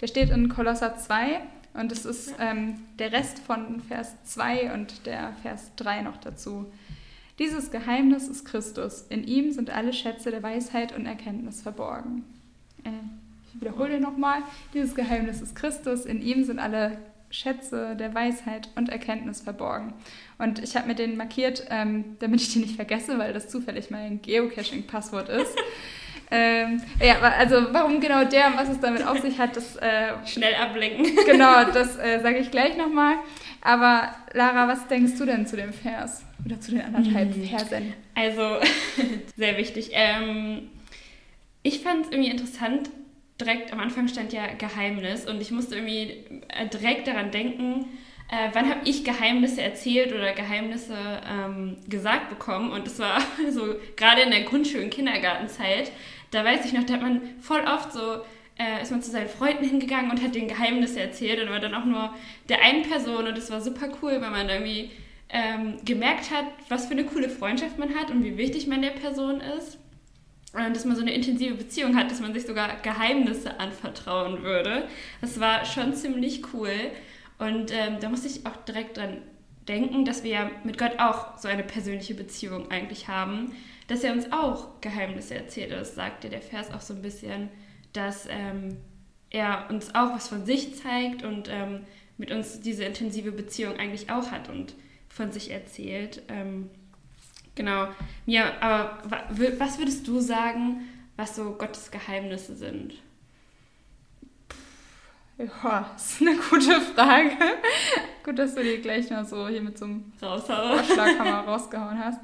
Der 0.00 0.06
steht 0.06 0.30
in 0.30 0.48
Kolosser 0.48 0.96
2 0.96 1.40
und 1.74 1.90
es 1.90 2.04
ist 2.04 2.34
ähm, 2.38 2.76
der 3.00 3.12
Rest 3.12 3.40
von 3.40 3.80
Vers 3.80 4.14
2 4.22 4.72
und 4.72 5.06
der 5.06 5.32
Vers 5.42 5.72
3 5.76 6.02
noch 6.02 6.18
dazu. 6.18 6.66
Dieses 7.40 7.72
Geheimnis 7.72 8.28
ist 8.28 8.44
Christus. 8.44 9.04
In 9.08 9.24
ihm 9.24 9.50
sind 9.50 9.70
alle 9.70 9.92
Schätze 9.92 10.30
der 10.30 10.44
Weisheit 10.44 10.96
und 10.96 11.06
Erkenntnis 11.06 11.62
verborgen. 11.62 12.22
Äh, 12.84 12.90
ich 13.52 13.60
wiederhole 13.60 13.98
nochmal. 13.98 14.42
Dieses 14.72 14.94
Geheimnis 14.94 15.40
ist 15.40 15.56
Christus. 15.56 16.06
In 16.06 16.22
ihm 16.22 16.44
sind 16.44 16.60
alle 16.60 16.98
Schätze 17.34 17.96
der 17.96 18.14
Weisheit 18.14 18.68
und 18.76 18.88
Erkenntnis 18.88 19.40
verborgen. 19.40 19.92
Und 20.38 20.62
ich 20.62 20.76
habe 20.76 20.86
mir 20.86 20.94
den 20.94 21.16
markiert, 21.16 21.66
ähm, 21.68 22.16
damit 22.20 22.40
ich 22.40 22.52
den 22.52 22.62
nicht 22.62 22.76
vergesse, 22.76 23.18
weil 23.18 23.32
das 23.32 23.48
zufällig 23.48 23.90
mein 23.90 24.22
Geocaching-Passwort 24.22 25.28
ist. 25.28 25.56
ähm, 26.30 26.80
ja, 27.02 27.18
also 27.20 27.56
warum 27.72 28.00
genau 28.00 28.24
der 28.24 28.48
und 28.48 28.56
was 28.56 28.68
es 28.68 28.80
damit 28.80 29.04
auf 29.06 29.20
sich 29.20 29.38
hat, 29.38 29.56
das... 29.56 29.76
Äh, 29.76 30.12
Schnell 30.26 30.54
ablenken. 30.54 31.06
genau, 31.26 31.64
das 31.64 31.96
äh, 31.98 32.20
sage 32.22 32.38
ich 32.38 32.50
gleich 32.50 32.76
nochmal. 32.76 33.16
Aber 33.60 34.14
Lara, 34.32 34.68
was 34.68 34.86
denkst 34.86 35.18
du 35.18 35.26
denn 35.26 35.46
zu 35.46 35.56
dem 35.56 35.72
Vers? 35.72 36.24
Oder 36.44 36.60
zu 36.60 36.70
den 36.70 36.82
anderthalb 36.82 37.34
hm. 37.34 37.48
Versen? 37.48 37.94
Also, 38.14 38.58
sehr 39.36 39.56
wichtig. 39.56 39.90
Ähm, 39.92 40.70
ich 41.62 41.80
fand 41.80 42.04
es 42.04 42.12
irgendwie 42.12 42.30
interessant, 42.30 42.90
direkt 43.40 43.72
am 43.72 43.80
Anfang 43.80 44.08
stand 44.08 44.32
ja 44.32 44.46
Geheimnis 44.54 45.26
und 45.26 45.40
ich 45.40 45.50
musste 45.50 45.76
irgendwie 45.76 46.24
äh, 46.48 46.68
direkt 46.72 47.06
daran 47.06 47.30
denken, 47.30 47.86
äh, 48.30 48.50
wann 48.52 48.70
habe 48.70 48.80
ich 48.84 49.04
Geheimnisse 49.04 49.62
erzählt 49.62 50.12
oder 50.12 50.32
Geheimnisse 50.32 50.96
ähm, 51.28 51.76
gesagt 51.88 52.30
bekommen 52.30 52.72
und 52.72 52.86
das 52.86 52.98
war 52.98 53.20
so 53.50 53.74
gerade 53.96 54.22
in 54.22 54.30
der 54.30 54.44
Grundschul- 54.44 54.82
und 54.82 54.90
Kindergartenzeit, 54.90 55.90
da 56.30 56.44
weiß 56.44 56.64
ich 56.64 56.72
noch, 56.72 56.84
da 56.84 56.94
hat 56.94 57.02
man 57.02 57.20
voll 57.40 57.62
oft 57.66 57.92
so 57.92 58.22
äh, 58.58 58.82
ist 58.82 58.90
man 58.90 59.02
zu 59.02 59.10
seinen 59.10 59.28
Freunden 59.28 59.64
hingegangen 59.64 60.10
und 60.10 60.22
hat 60.22 60.34
den 60.34 60.48
Geheimnisse 60.48 61.00
erzählt 61.00 61.42
und 61.42 61.50
war 61.50 61.60
dann 61.60 61.74
auch 61.74 61.84
nur 61.84 62.14
der 62.48 62.62
einen 62.62 62.82
Person 62.82 63.26
und 63.26 63.36
es 63.36 63.50
war 63.50 63.60
super 63.60 63.88
cool, 64.02 64.20
weil 64.20 64.30
man 64.30 64.48
irgendwie 64.48 64.90
ähm, 65.28 65.78
gemerkt 65.84 66.30
hat, 66.30 66.44
was 66.68 66.86
für 66.86 66.92
eine 66.92 67.04
coole 67.04 67.28
Freundschaft 67.28 67.78
man 67.78 67.94
hat 67.94 68.10
und 68.10 68.22
wie 68.22 68.36
wichtig 68.36 68.66
man 68.68 68.82
der 68.82 68.90
Person 68.90 69.40
ist. 69.40 69.78
Und 70.54 70.76
dass 70.76 70.84
man 70.84 70.94
so 70.94 71.02
eine 71.02 71.12
intensive 71.12 71.54
Beziehung 71.54 71.96
hat, 71.96 72.10
dass 72.10 72.20
man 72.20 72.32
sich 72.32 72.46
sogar 72.46 72.80
Geheimnisse 72.82 73.58
anvertrauen 73.58 74.42
würde. 74.42 74.86
Das 75.20 75.40
war 75.40 75.64
schon 75.64 75.94
ziemlich 75.94 76.42
cool. 76.52 76.72
Und 77.38 77.72
ähm, 77.72 77.96
da 78.00 78.08
musste 78.08 78.28
ich 78.28 78.46
auch 78.46 78.56
direkt 78.64 78.96
dran 78.96 79.18
denken, 79.66 80.04
dass 80.04 80.22
wir 80.22 80.30
ja 80.30 80.50
mit 80.62 80.78
Gott 80.78 80.98
auch 80.98 81.38
so 81.38 81.48
eine 81.48 81.64
persönliche 81.64 82.14
Beziehung 82.14 82.70
eigentlich 82.70 83.08
haben, 83.08 83.52
dass 83.88 84.04
er 84.04 84.12
uns 84.12 84.30
auch 84.30 84.80
Geheimnisse 84.80 85.34
erzählt. 85.34 85.72
Das 85.72 85.94
sagt 85.94 86.24
ja 86.24 86.30
der 86.30 86.42
Vers 86.42 86.72
auch 86.72 86.80
so 86.80 86.94
ein 86.94 87.02
bisschen, 87.02 87.48
dass 87.92 88.26
ähm, 88.30 88.76
er 89.30 89.66
uns 89.70 89.94
auch 89.94 90.14
was 90.14 90.28
von 90.28 90.46
sich 90.46 90.76
zeigt 90.76 91.24
und 91.24 91.48
ähm, 91.50 91.80
mit 92.16 92.30
uns 92.30 92.60
diese 92.60 92.84
intensive 92.84 93.32
Beziehung 93.32 93.78
eigentlich 93.78 94.10
auch 94.10 94.30
hat 94.30 94.48
und 94.48 94.74
von 95.08 95.32
sich 95.32 95.50
erzählt. 95.50 96.22
Genau. 97.54 97.88
Ja, 98.26 98.52
aber 98.60 99.02
was 99.30 99.78
würdest 99.78 100.06
du 100.06 100.20
sagen, 100.20 100.88
was 101.16 101.36
so 101.36 101.52
Gottes 101.52 101.90
Geheimnisse 101.90 102.56
sind? 102.56 102.94
Ja, 105.36 105.90
das 105.92 106.12
ist 106.12 106.20
eine 106.22 106.36
gute 106.36 106.80
Frage. 106.80 107.30
Gut, 108.24 108.38
dass 108.38 108.54
du 108.54 108.62
die 108.62 108.78
gleich 108.78 109.10
noch 109.10 109.24
so 109.24 109.48
hier 109.48 109.62
mit 109.62 109.76
so 109.76 109.84
einem 109.84 110.12
Vorschlaghammer 110.18 111.40
rausgehauen 111.46 111.98
hast. 111.98 112.20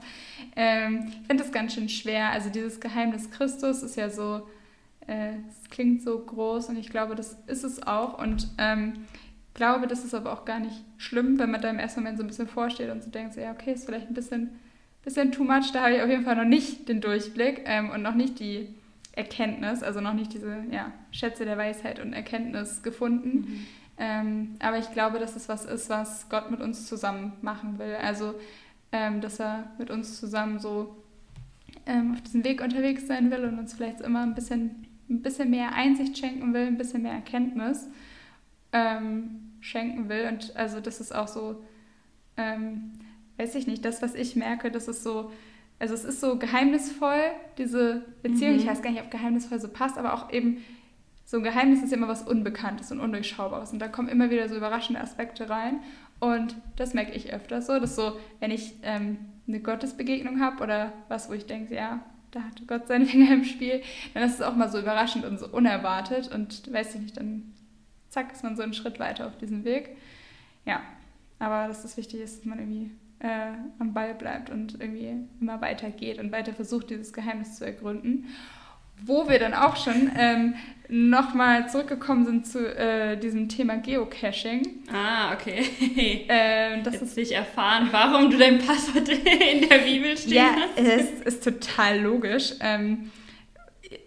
Ähm, 0.55 1.07
ich 1.09 1.27
finde 1.27 1.43
das 1.43 1.53
ganz 1.53 1.75
schön 1.75 1.89
schwer. 1.89 2.31
Also 2.31 2.51
dieses 2.51 2.81
Geheimnis 2.81 3.31
Christus 3.31 3.83
ist 3.83 3.97
ja 3.97 4.11
so, 4.11 4.49
äh, 5.09 5.33
es 5.49 5.71
klingt 5.71 6.03
so 6.03 6.19
groß 6.19 6.69
und 6.69 6.77
ich 6.79 6.89
glaube, 6.89 7.17
das 7.17 7.37
ist 7.49 7.65
es 7.65 7.85
auch. 7.85 8.19
Und 8.19 8.49
ähm, 8.59 9.07
glaube, 9.55 9.87
das 9.87 10.05
ist 10.05 10.15
aber 10.15 10.33
auch 10.33 10.45
gar 10.45 10.61
nicht 10.61 10.85
schlimm, 10.97 11.39
wenn 11.39 11.51
man 11.51 11.61
da 11.61 11.71
im 11.71 11.79
ersten 11.79 12.01
Moment 12.01 12.19
so 12.19 12.25
ein 12.25 12.29
bisschen 12.29 12.49
vorsteht 12.49 12.91
und 12.91 13.03
so 13.03 13.11
denkt, 13.11 13.37
ja, 13.37 13.51
okay, 13.51 13.73
ist 13.73 13.87
vielleicht 13.87 14.09
ein 14.09 14.15
bisschen, 14.15 14.59
bisschen 15.03 15.33
too 15.33 15.45
much. 15.45 15.73
Da 15.73 15.83
habe 15.83 15.97
ich 15.97 16.03
auf 16.03 16.09
jeden 16.09 16.25
Fall 16.25 16.37
noch 16.37 16.45
nicht 16.45 16.89
den 16.89 17.01
Durchblick 17.01 17.63
ähm, 17.65 17.91
und 17.91 18.03
noch 18.03 18.15
nicht 18.15 18.39
die 18.39 18.69
Erkenntnis, 19.13 19.83
also 19.83 20.01
noch 20.01 20.15
nicht 20.15 20.33
diese 20.33 20.65
ja, 20.71 20.93
Schätze 21.11 21.45
der 21.45 21.59
Weisheit 21.59 22.01
und 22.01 22.13
Erkenntnis 22.13 22.83
gefunden. 22.83 23.31
Mhm. 23.31 23.67
Ähm, 23.99 24.55
aber 24.61 24.79
ich 24.79 24.91
glaube, 24.93 25.19
dass 25.19 25.37
es 25.37 25.49
was 25.49 25.65
ist, 25.67 25.91
was 25.91 26.29
Gott 26.31 26.51
mit 26.51 26.61
uns 26.61 26.87
zusammen 26.87 27.33
machen 27.43 27.79
will. 27.79 27.97
Also, 27.97 28.35
ähm, 28.93 29.21
dass 29.21 29.41
er 29.41 29.71
mit 29.79 29.91
uns 29.91 30.19
zusammen 30.19 30.59
so 30.59 30.97
ähm, 31.87 32.13
auf 32.15 32.23
diesem 32.23 32.45
Weg 32.45 32.63
unterwegs 32.63 33.07
sein 33.07 33.31
will 33.31 33.45
und 33.45 33.59
uns 33.59 33.75
vielleicht 33.75 34.01
immer 34.01 34.23
ein 34.23 34.35
bisschen, 34.35 34.87
ein 35.09 35.23
bisschen 35.23 35.51
mehr 35.51 35.75
Einsicht 35.75 36.17
schenken 36.17 36.55
will, 36.55 36.67
ein 36.67 36.79
bisschen 36.79 37.03
mehr 37.03 37.13
Erkenntnis 37.13 37.89
ähm, 38.73 39.53
schenken 39.61 40.09
will. 40.09 40.27
Und 40.29 40.57
also 40.57 40.81
das 40.81 41.01
ist 41.01 41.15
auch 41.15 41.29
so, 41.29 41.63
ähm, 42.37 42.93
weiß 43.41 43.55
ich 43.55 43.67
nicht, 43.67 43.85
das, 43.85 44.03
was 44.03 44.15
ich 44.15 44.37
merke, 44.37 44.71
das 44.71 44.87
ist 44.87 45.03
so, 45.03 45.33
also 45.79 45.95
es 45.95 46.05
ist 46.05 46.21
so 46.21 46.39
geheimnisvoll, 46.39 47.23
diese 47.57 48.05
Beziehung. 48.23 48.53
Mhm. 48.53 48.59
Ich 48.61 48.67
weiß 48.67 48.83
gar 48.83 48.91
nicht, 48.91 49.03
ob 49.03 49.11
geheimnisvoll 49.11 49.59
so 49.59 49.69
passt, 49.69 49.97
aber 49.97 50.13
auch 50.13 50.31
eben 50.31 50.63
so 51.25 51.39
ein 51.39 51.43
Geheimnis 51.43 51.83
ist 51.83 51.93
immer 51.93 52.09
was 52.09 52.23
Unbekanntes 52.23 52.93
und 52.93 53.01
Undurchschaubares. 53.01 53.73
Und 53.73 53.79
da 53.79 53.89
kommen 53.89 54.09
immer 54.09 54.31
wieder 54.31 54.49
so 54.49 54.57
überraschende 54.57 55.01
Aspekte 55.01 55.49
rein. 55.49 55.81
Und 56.19 56.55
das 56.77 56.93
merke 56.93 57.13
ich 57.13 57.33
öfter 57.33 57.63
so, 57.63 57.79
dass 57.79 57.97
so, 57.97 58.19
wenn 58.41 58.51
ich 58.51 58.75
ähm, 58.83 59.17
eine 59.49 59.61
Gottesbegegnung 59.61 60.41
habe 60.41 60.63
oder 60.63 60.93
was, 61.09 61.31
wo 61.31 61.33
ich 61.33 61.47
denke, 61.47 61.75
ja, 61.75 62.01
da 62.33 62.43
hatte 62.43 62.67
Gott 62.67 62.89
seine 62.89 63.07
Finger 63.07 63.33
im 63.33 63.45
Spiel, 63.45 63.81
dann 64.13 64.23
ist 64.25 64.35
es 64.35 64.43
auch 64.43 64.55
mal 64.55 64.69
so 64.69 64.79
überraschend 64.79 65.25
und 65.25 65.39
so 65.39 65.49
unerwartet 65.49 66.35
und 66.35 66.71
weiß 66.71 66.95
ich 66.97 67.01
nicht, 67.01 67.17
dann 67.17 67.55
zack, 68.11 68.33
ist 68.33 68.45
man 68.45 68.57
so 68.57 68.63
einen 68.63 68.75
Schritt 68.75 68.99
weiter 68.99 69.29
auf 69.29 69.39
diesem 69.39 69.65
Weg. 69.65 69.97
Ja, 70.67 70.83
aber 71.39 71.69
dass 71.69 71.83
das 71.83 71.97
wichtig 71.97 72.21
ist, 72.21 72.41
dass 72.41 72.45
man 72.45 72.59
irgendwie 72.59 72.91
äh, 73.21 73.53
am 73.79 73.93
Ball 73.93 74.15
bleibt 74.15 74.51
und 74.51 74.81
irgendwie 74.81 75.15
immer 75.41 75.61
weiter 75.61 75.91
geht 75.91 76.19
und 76.19 76.33
weiter 76.33 76.53
versucht, 76.53 76.91
dieses 76.91 77.13
Geheimnis 77.13 77.57
zu 77.57 77.65
ergründen. 77.65 78.27
Wo 79.03 79.29
wir 79.31 79.39
dann 79.39 79.55
auch 79.55 79.77
schon 79.77 80.11
ähm, 80.15 80.55
nochmal 80.89 81.71
zurückgekommen 81.71 82.27
sind 82.27 82.47
zu 82.47 82.59
äh, 82.77 83.17
diesem 83.17 83.49
Thema 83.49 83.79
Geocaching. 83.79 84.63
Ah, 84.93 85.33
okay. 85.33 85.65
Ähm, 86.29 86.85
das 86.85 87.01
Jetzt 87.01 87.19
ist 87.19 87.33
erfahren, 87.33 87.89
warum 87.91 88.31
du 88.31 88.37
dein 88.37 88.59
Passwort 88.59 89.09
in 89.53 89.69
der 89.69 89.79
Bibel 89.79 90.17
stehen 90.17 90.35
ja, 90.35 90.51
hast. 90.55 90.79
Ja, 90.79 90.95
es 90.95 91.21
ist 91.23 91.45
total 91.45 92.01
logisch. 92.01 92.55
Ähm, 92.61 93.11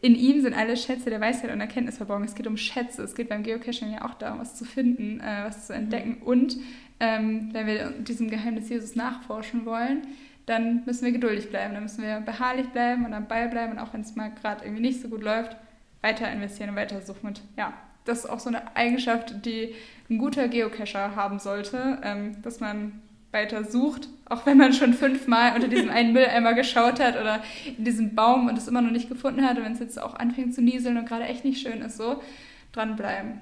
in 0.02 0.16
ihm 0.16 0.42
sind 0.42 0.54
alle 0.54 0.78
Schätze 0.78 1.10
der 1.10 1.20
Weisheit 1.20 1.52
und 1.52 1.60
Erkenntnis 1.60 1.98
verborgen. 1.98 2.24
Es 2.24 2.36
geht 2.36 2.48
um 2.48 2.56
Schätze. 2.56 3.04
Es 3.04 3.16
geht 3.16 3.30
beim 3.30 3.44
Geocaching 3.44 3.92
ja 3.92 4.06
auch 4.06 4.14
darum, 4.14 4.40
was 4.40 4.56
zu 4.56 4.64
finden, 4.64 5.20
äh, 5.20 5.44
was 5.46 5.68
zu 5.68 5.74
entdecken. 5.74 6.18
Mhm. 6.22 6.28
Und 6.28 6.58
ähm, 7.04 7.50
wenn 7.52 7.68
wir 7.68 7.90
diesem 7.92 8.30
Geheimnis 8.30 8.70
Jesus 8.70 8.96
nachforschen 8.96 9.66
wollen, 9.66 10.08
dann 10.46 10.84
müssen 10.86 11.04
wir 11.04 11.12
geduldig 11.12 11.50
bleiben. 11.50 11.74
Dann 11.74 11.84
müssen 11.84 12.02
wir 12.02 12.22
beharrlich 12.22 12.70
bleiben 12.70 13.06
und 13.06 13.14
am 13.14 13.28
Ball 13.28 13.50
bleiben. 13.50 13.74
Und 13.74 13.80
auch 13.80 13.94
wenn 13.94 14.02
es 14.02 14.16
mal 14.16 14.32
gerade 14.32 14.64
irgendwie 14.64 14.84
nicht 14.84 15.02
so 15.02 15.10
gut 15.10 15.22
läuft, 15.22 15.58
weiter 16.02 16.32
investieren 16.32 16.70
und 16.70 16.76
weiter 16.78 17.02
suchen. 17.02 17.28
Und 17.28 17.42
ja, 17.58 17.74
das 18.06 18.20
ist 18.20 18.30
auch 18.30 18.40
so 18.40 18.48
eine 18.48 18.76
Eigenschaft, 18.76 19.46
die 19.46 19.76
ein 20.10 20.18
guter 20.18 20.48
Geocacher 20.48 21.16
haben 21.18 21.40
sollte, 21.40 22.00
ähm, 22.04 22.42
dass 22.42 22.62
man 22.62 23.02
weiter 23.32 23.66
sucht, 23.66 24.08
auch 24.30 24.46
wenn 24.46 24.58
man 24.58 24.72
schon 24.72 24.94
fünfmal 24.94 25.56
unter 25.56 25.68
diesem 25.68 25.90
einen 25.90 26.14
Mülleimer 26.14 26.54
geschaut 26.54 27.02
hat 27.02 27.20
oder 27.20 27.44
in 27.66 27.84
diesem 27.84 28.16
Baum 28.16 28.48
und 28.48 28.58
es 28.58 28.68
immer 28.68 28.82
noch 28.82 28.92
nicht 28.92 29.10
gefunden 29.10 29.44
hat 29.44 29.58
und 29.58 29.66
wenn 29.66 29.74
es 29.74 29.80
jetzt 29.80 30.00
auch 30.00 30.16
anfängt 30.16 30.54
zu 30.54 30.62
nieseln 30.62 30.98
und 30.98 31.08
gerade 31.08 31.26
echt 31.26 31.44
nicht 31.44 31.62
schön 31.62 31.82
ist, 31.82 31.98
so 31.98 32.22
dranbleiben. 32.72 33.42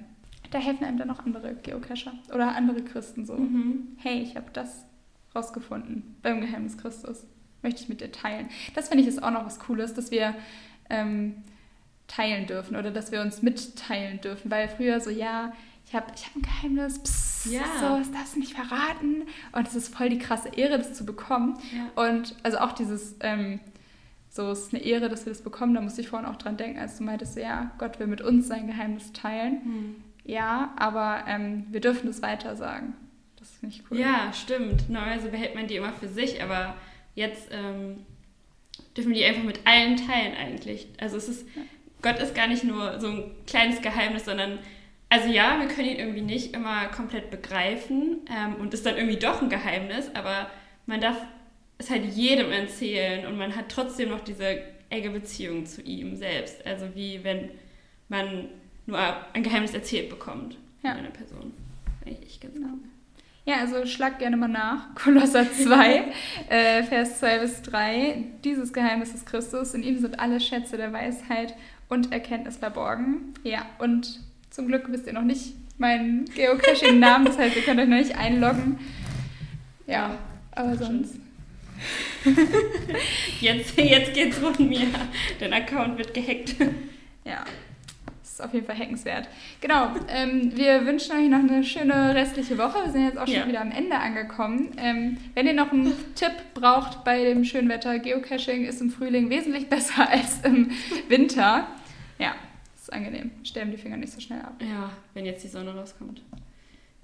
Da 0.52 0.60
helfen 0.60 0.86
einem 0.86 0.98
dann 0.98 1.08
noch 1.08 1.26
andere 1.26 1.56
Geocacher 1.56 2.14
oder 2.34 2.56
andere 2.56 2.84
Christen 2.84 3.26
so. 3.26 3.36
Mhm. 3.36 3.98
Hey, 3.98 4.22
ich 4.22 4.36
habe 4.36 4.48
das 4.54 4.86
rausgefunden 5.34 6.16
beim 6.22 6.42
Geheimnis 6.42 6.78
Christus. 6.78 7.26
Möchte 7.64 7.84
ich 7.84 7.90
mit 7.90 8.02
dir 8.02 8.12
teilen. 8.12 8.50
Das 8.76 8.90
finde 8.90 9.04
ich 9.04 9.08
ist 9.08 9.24
auch 9.24 9.32
noch 9.32 9.46
was 9.46 9.60
Cooles, 9.60 9.94
dass 9.94 10.12
wir 10.12 10.36
ähm, 10.90 11.44
teilen 12.08 12.48
dürfen 12.48 12.76
oder 12.76 12.92
dass 12.92 13.12
wir 13.12 13.22
uns 13.22 13.42
mitteilen 13.42 14.20
dürfen, 14.20 14.52
weil 14.52 14.68
früher 14.68 15.00
so, 15.00 15.10
ja, 15.10 15.54
ich 15.86 15.96
habe 15.96 16.08
ich 16.16 16.26
hab 16.26 16.36
ein 16.36 16.42
Geheimnis, 16.42 17.00
psst, 17.00 17.46
ja. 17.48 17.64
so, 17.80 17.98
das 17.98 18.12
darfst 18.12 18.36
du 18.36 18.40
nicht 18.40 18.54
verraten. 18.54 19.24
Und 19.52 19.68
es 19.68 19.76
ist 19.76 19.96
voll 19.96 20.10
die 20.10 20.20
krasse 20.20 20.50
Ehre, 20.50 20.78
das 20.78 20.94
zu 20.94 21.06
bekommen. 21.06 21.58
Ja. 21.76 22.08
Und 22.08 22.36
also 22.44 22.60
auch 22.60 22.74
dieses, 22.74 23.16
ähm, 23.22 23.60
so, 24.30 24.50
es 24.52 24.60
ist 24.64 24.74
eine 24.74 24.84
Ehre, 24.84 25.10
dass 25.10 25.26
wir 25.26 25.34
das 25.34 25.42
bekommen. 25.42 25.74
Da 25.74 25.82
musste 25.82 26.02
ich 26.02 26.08
vorhin 26.08 26.28
auch 26.28 26.38
dran 26.38 26.58
denken, 26.58 26.80
als 26.80 26.98
du 26.98 27.04
meintest, 27.04 27.38
ja, 27.38 27.72
Gott 27.78 28.00
will 28.00 28.08
mit 28.08 28.22
uns 28.22 28.48
sein 28.48 28.68
Geheimnis 28.68 29.12
teilen. 29.12 29.62
Hm. 29.64 29.96
Ja, 30.24 30.74
aber 30.78 31.26
ähm, 31.28 31.66
wir 31.72 31.82
dürfen 31.82 32.08
das 32.08 32.22
weiter 32.22 32.56
sagen. 32.56 32.94
Das 33.38 33.52
finde 33.52 33.76
ich 33.76 33.84
cool. 33.90 34.00
Ja, 34.00 34.32
stimmt. 34.34 34.90
Normalerweise 34.90 35.30
behält 35.30 35.56
man 35.56 35.68
die 35.68 35.76
immer 35.76 35.94
für 35.94 36.08
sich, 36.08 36.44
aber 36.44 36.76
jetzt 37.16 37.50
ähm, 37.52 38.06
dürfen 38.96 39.10
wir 39.12 39.18
die 39.18 39.26
einfach 39.26 39.44
mit 39.44 39.62
allen 39.66 39.98
teilen 39.98 40.36
eigentlich. 40.36 40.88
Also 41.00 41.18
es 41.18 41.28
ist, 41.28 41.48
ja. 41.56 41.64
Gott 42.02 42.20
ist 42.20 42.36
gar 42.36 42.48
nicht 42.48 42.64
nur 42.64 43.00
so 43.00 43.08
ein 43.08 43.32
kleines 43.48 43.82
Geheimnis, 43.82 44.26
sondern 44.26 44.60
also 45.10 45.28
ja, 45.28 45.60
wir 45.60 45.68
können 45.68 45.90
ihn 45.90 46.00
irgendwie 46.00 46.22
nicht 46.22 46.56
immer 46.56 46.86
komplett 46.88 47.32
begreifen 47.32 48.22
ähm, 48.30 48.56
und 48.56 48.74
ist 48.74 48.86
dann 48.86 48.96
irgendwie 48.96 49.18
doch 49.20 49.42
ein 49.42 49.50
Geheimnis, 49.50 50.10
aber 50.14 50.50
man 50.86 51.02
darf 51.02 51.18
es 51.78 51.90
halt 51.90 52.06
jedem 52.06 52.52
erzählen 52.52 53.26
und 53.26 53.38
man 53.38 53.56
hat 53.56 53.70
trotzdem 53.70 54.10
noch 54.10 54.22
diese 54.22 54.62
enge 54.90 55.10
Beziehung 55.10 55.66
zu 55.66 55.82
ihm 55.82 56.16
selbst. 56.16 56.66
Also 56.66 56.96
wie 56.96 57.24
wenn 57.24 57.50
man 58.08 58.50
nur 58.86 59.00
ein 59.34 59.44
Geheimnis 59.44 59.74
erzählt 59.74 60.10
bekommt 60.10 60.58
ja. 60.84 60.92
von 60.92 61.00
einer 61.00 61.10
Person. 61.10 61.54
Ich, 62.06 62.18
ich 62.26 62.40
ganz 62.40 62.56
genau. 62.56 62.74
Ja, 63.46 63.58
also 63.58 63.86
schlag 63.86 64.20
gerne 64.20 64.38
mal 64.38 64.48
nach. 64.48 64.94
Kolosser 64.96 65.52
2, 65.52 66.04
äh, 66.50 66.84
Vers 66.84 67.20
2 67.20 67.40
bis 67.40 67.62
3. 67.64 68.24
Dieses 68.44 68.72
Geheimnis 68.72 69.14
ist 69.14 69.26
Christus. 69.26 69.74
In 69.74 69.84
ihm 69.84 70.00
sind 70.00 70.20
alle 70.20 70.40
Schätze 70.40 70.78
der 70.78 70.94
Weisheit 70.94 71.56
und 71.90 72.12
Erkenntnis 72.12 72.58
verborgen. 72.58 73.34
Ja, 73.44 73.66
und 73.80 74.20
zum 74.50 74.68
Glück 74.68 74.92
wisst 74.92 75.08
ihr 75.08 75.14
noch 75.14 75.24
nicht 75.24 75.54
meinen 75.78 76.26
Geocaching-Namen, 76.26 77.26
das 77.26 77.38
heißt, 77.38 77.56
ihr 77.56 77.64
könnt 77.64 77.80
euch 77.80 77.88
noch 77.88 77.98
nicht 77.98 78.16
einloggen. 78.16 78.80
Ja, 79.88 80.18
aber 80.52 80.78
sonst. 80.78 81.16
jetzt, 83.42 83.78
jetzt 83.78 84.14
geht's 84.14 84.42
rund 84.42 84.60
mir. 84.60 84.88
Dein 85.40 85.54
Account 85.54 85.98
wird 85.98 86.14
gehackt. 86.14 86.56
Ja, 87.26 87.44
ist 88.34 88.42
auf 88.42 88.54
jeden 88.54 88.66
Fall 88.66 88.78
hackenswert. 88.78 89.28
Genau, 89.60 89.90
ähm, 90.08 90.56
wir 90.56 90.86
wünschen 90.86 91.16
euch 91.16 91.30
noch 91.30 91.40
eine 91.40 91.64
schöne 91.64 92.16
restliche 92.16 92.58
Woche. 92.58 92.86
Wir 92.86 92.92
sind 92.92 93.06
jetzt 93.06 93.18
auch 93.18 93.28
schon 93.28 93.36
ja. 93.36 93.48
wieder 93.48 93.62
am 93.62 93.72
Ende 93.72 93.98
angekommen. 93.98 94.72
Ähm, 94.78 95.18
wenn 95.34 95.48
ihr 95.48 95.54
noch 95.54 95.72
einen 95.72 95.94
Tipp 96.16 96.32
braucht 96.54 97.04
bei 97.04 97.24
dem 97.24 97.44
schönen 97.44 97.70
Wetter, 97.70 98.00
Geocaching 98.00 98.66
ist 98.66 98.82
im 98.82 98.90
Frühling 98.90 99.30
wesentlich 99.30 99.68
besser 99.68 100.10
als 100.12 100.42
im 100.44 100.72
Winter. 101.08 101.68
Ja, 102.20 102.36
ist 102.76 102.92
angenehm. 102.92 103.32
Sterben 103.44 103.72
die 103.72 103.78
Finger 103.78 103.98
nicht 103.98 104.14
so 104.14 104.22
schnell 104.22 104.42
ab. 104.42 104.56
Ja, 104.62 104.92
wenn 105.14 105.26
jetzt 105.26 105.44
die 105.44 105.50
Sonne 105.50 105.76
rauskommt. 105.76 106.22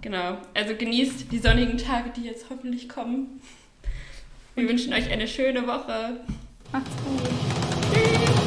Genau. 0.01 0.37
Also 0.53 0.75
genießt 0.75 1.31
die 1.31 1.39
sonnigen 1.39 1.77
Tage, 1.77 2.11
die 2.15 2.23
jetzt 2.23 2.49
hoffentlich 2.49 2.87
kommen. 2.87 3.41
Wir 4.55 4.67
wünschen 4.67 4.93
euch 4.93 5.11
eine 5.11 5.27
schöne 5.27 5.67
Woche. 5.67 6.21
Macht's 6.71 6.91
gut. 7.03 8.46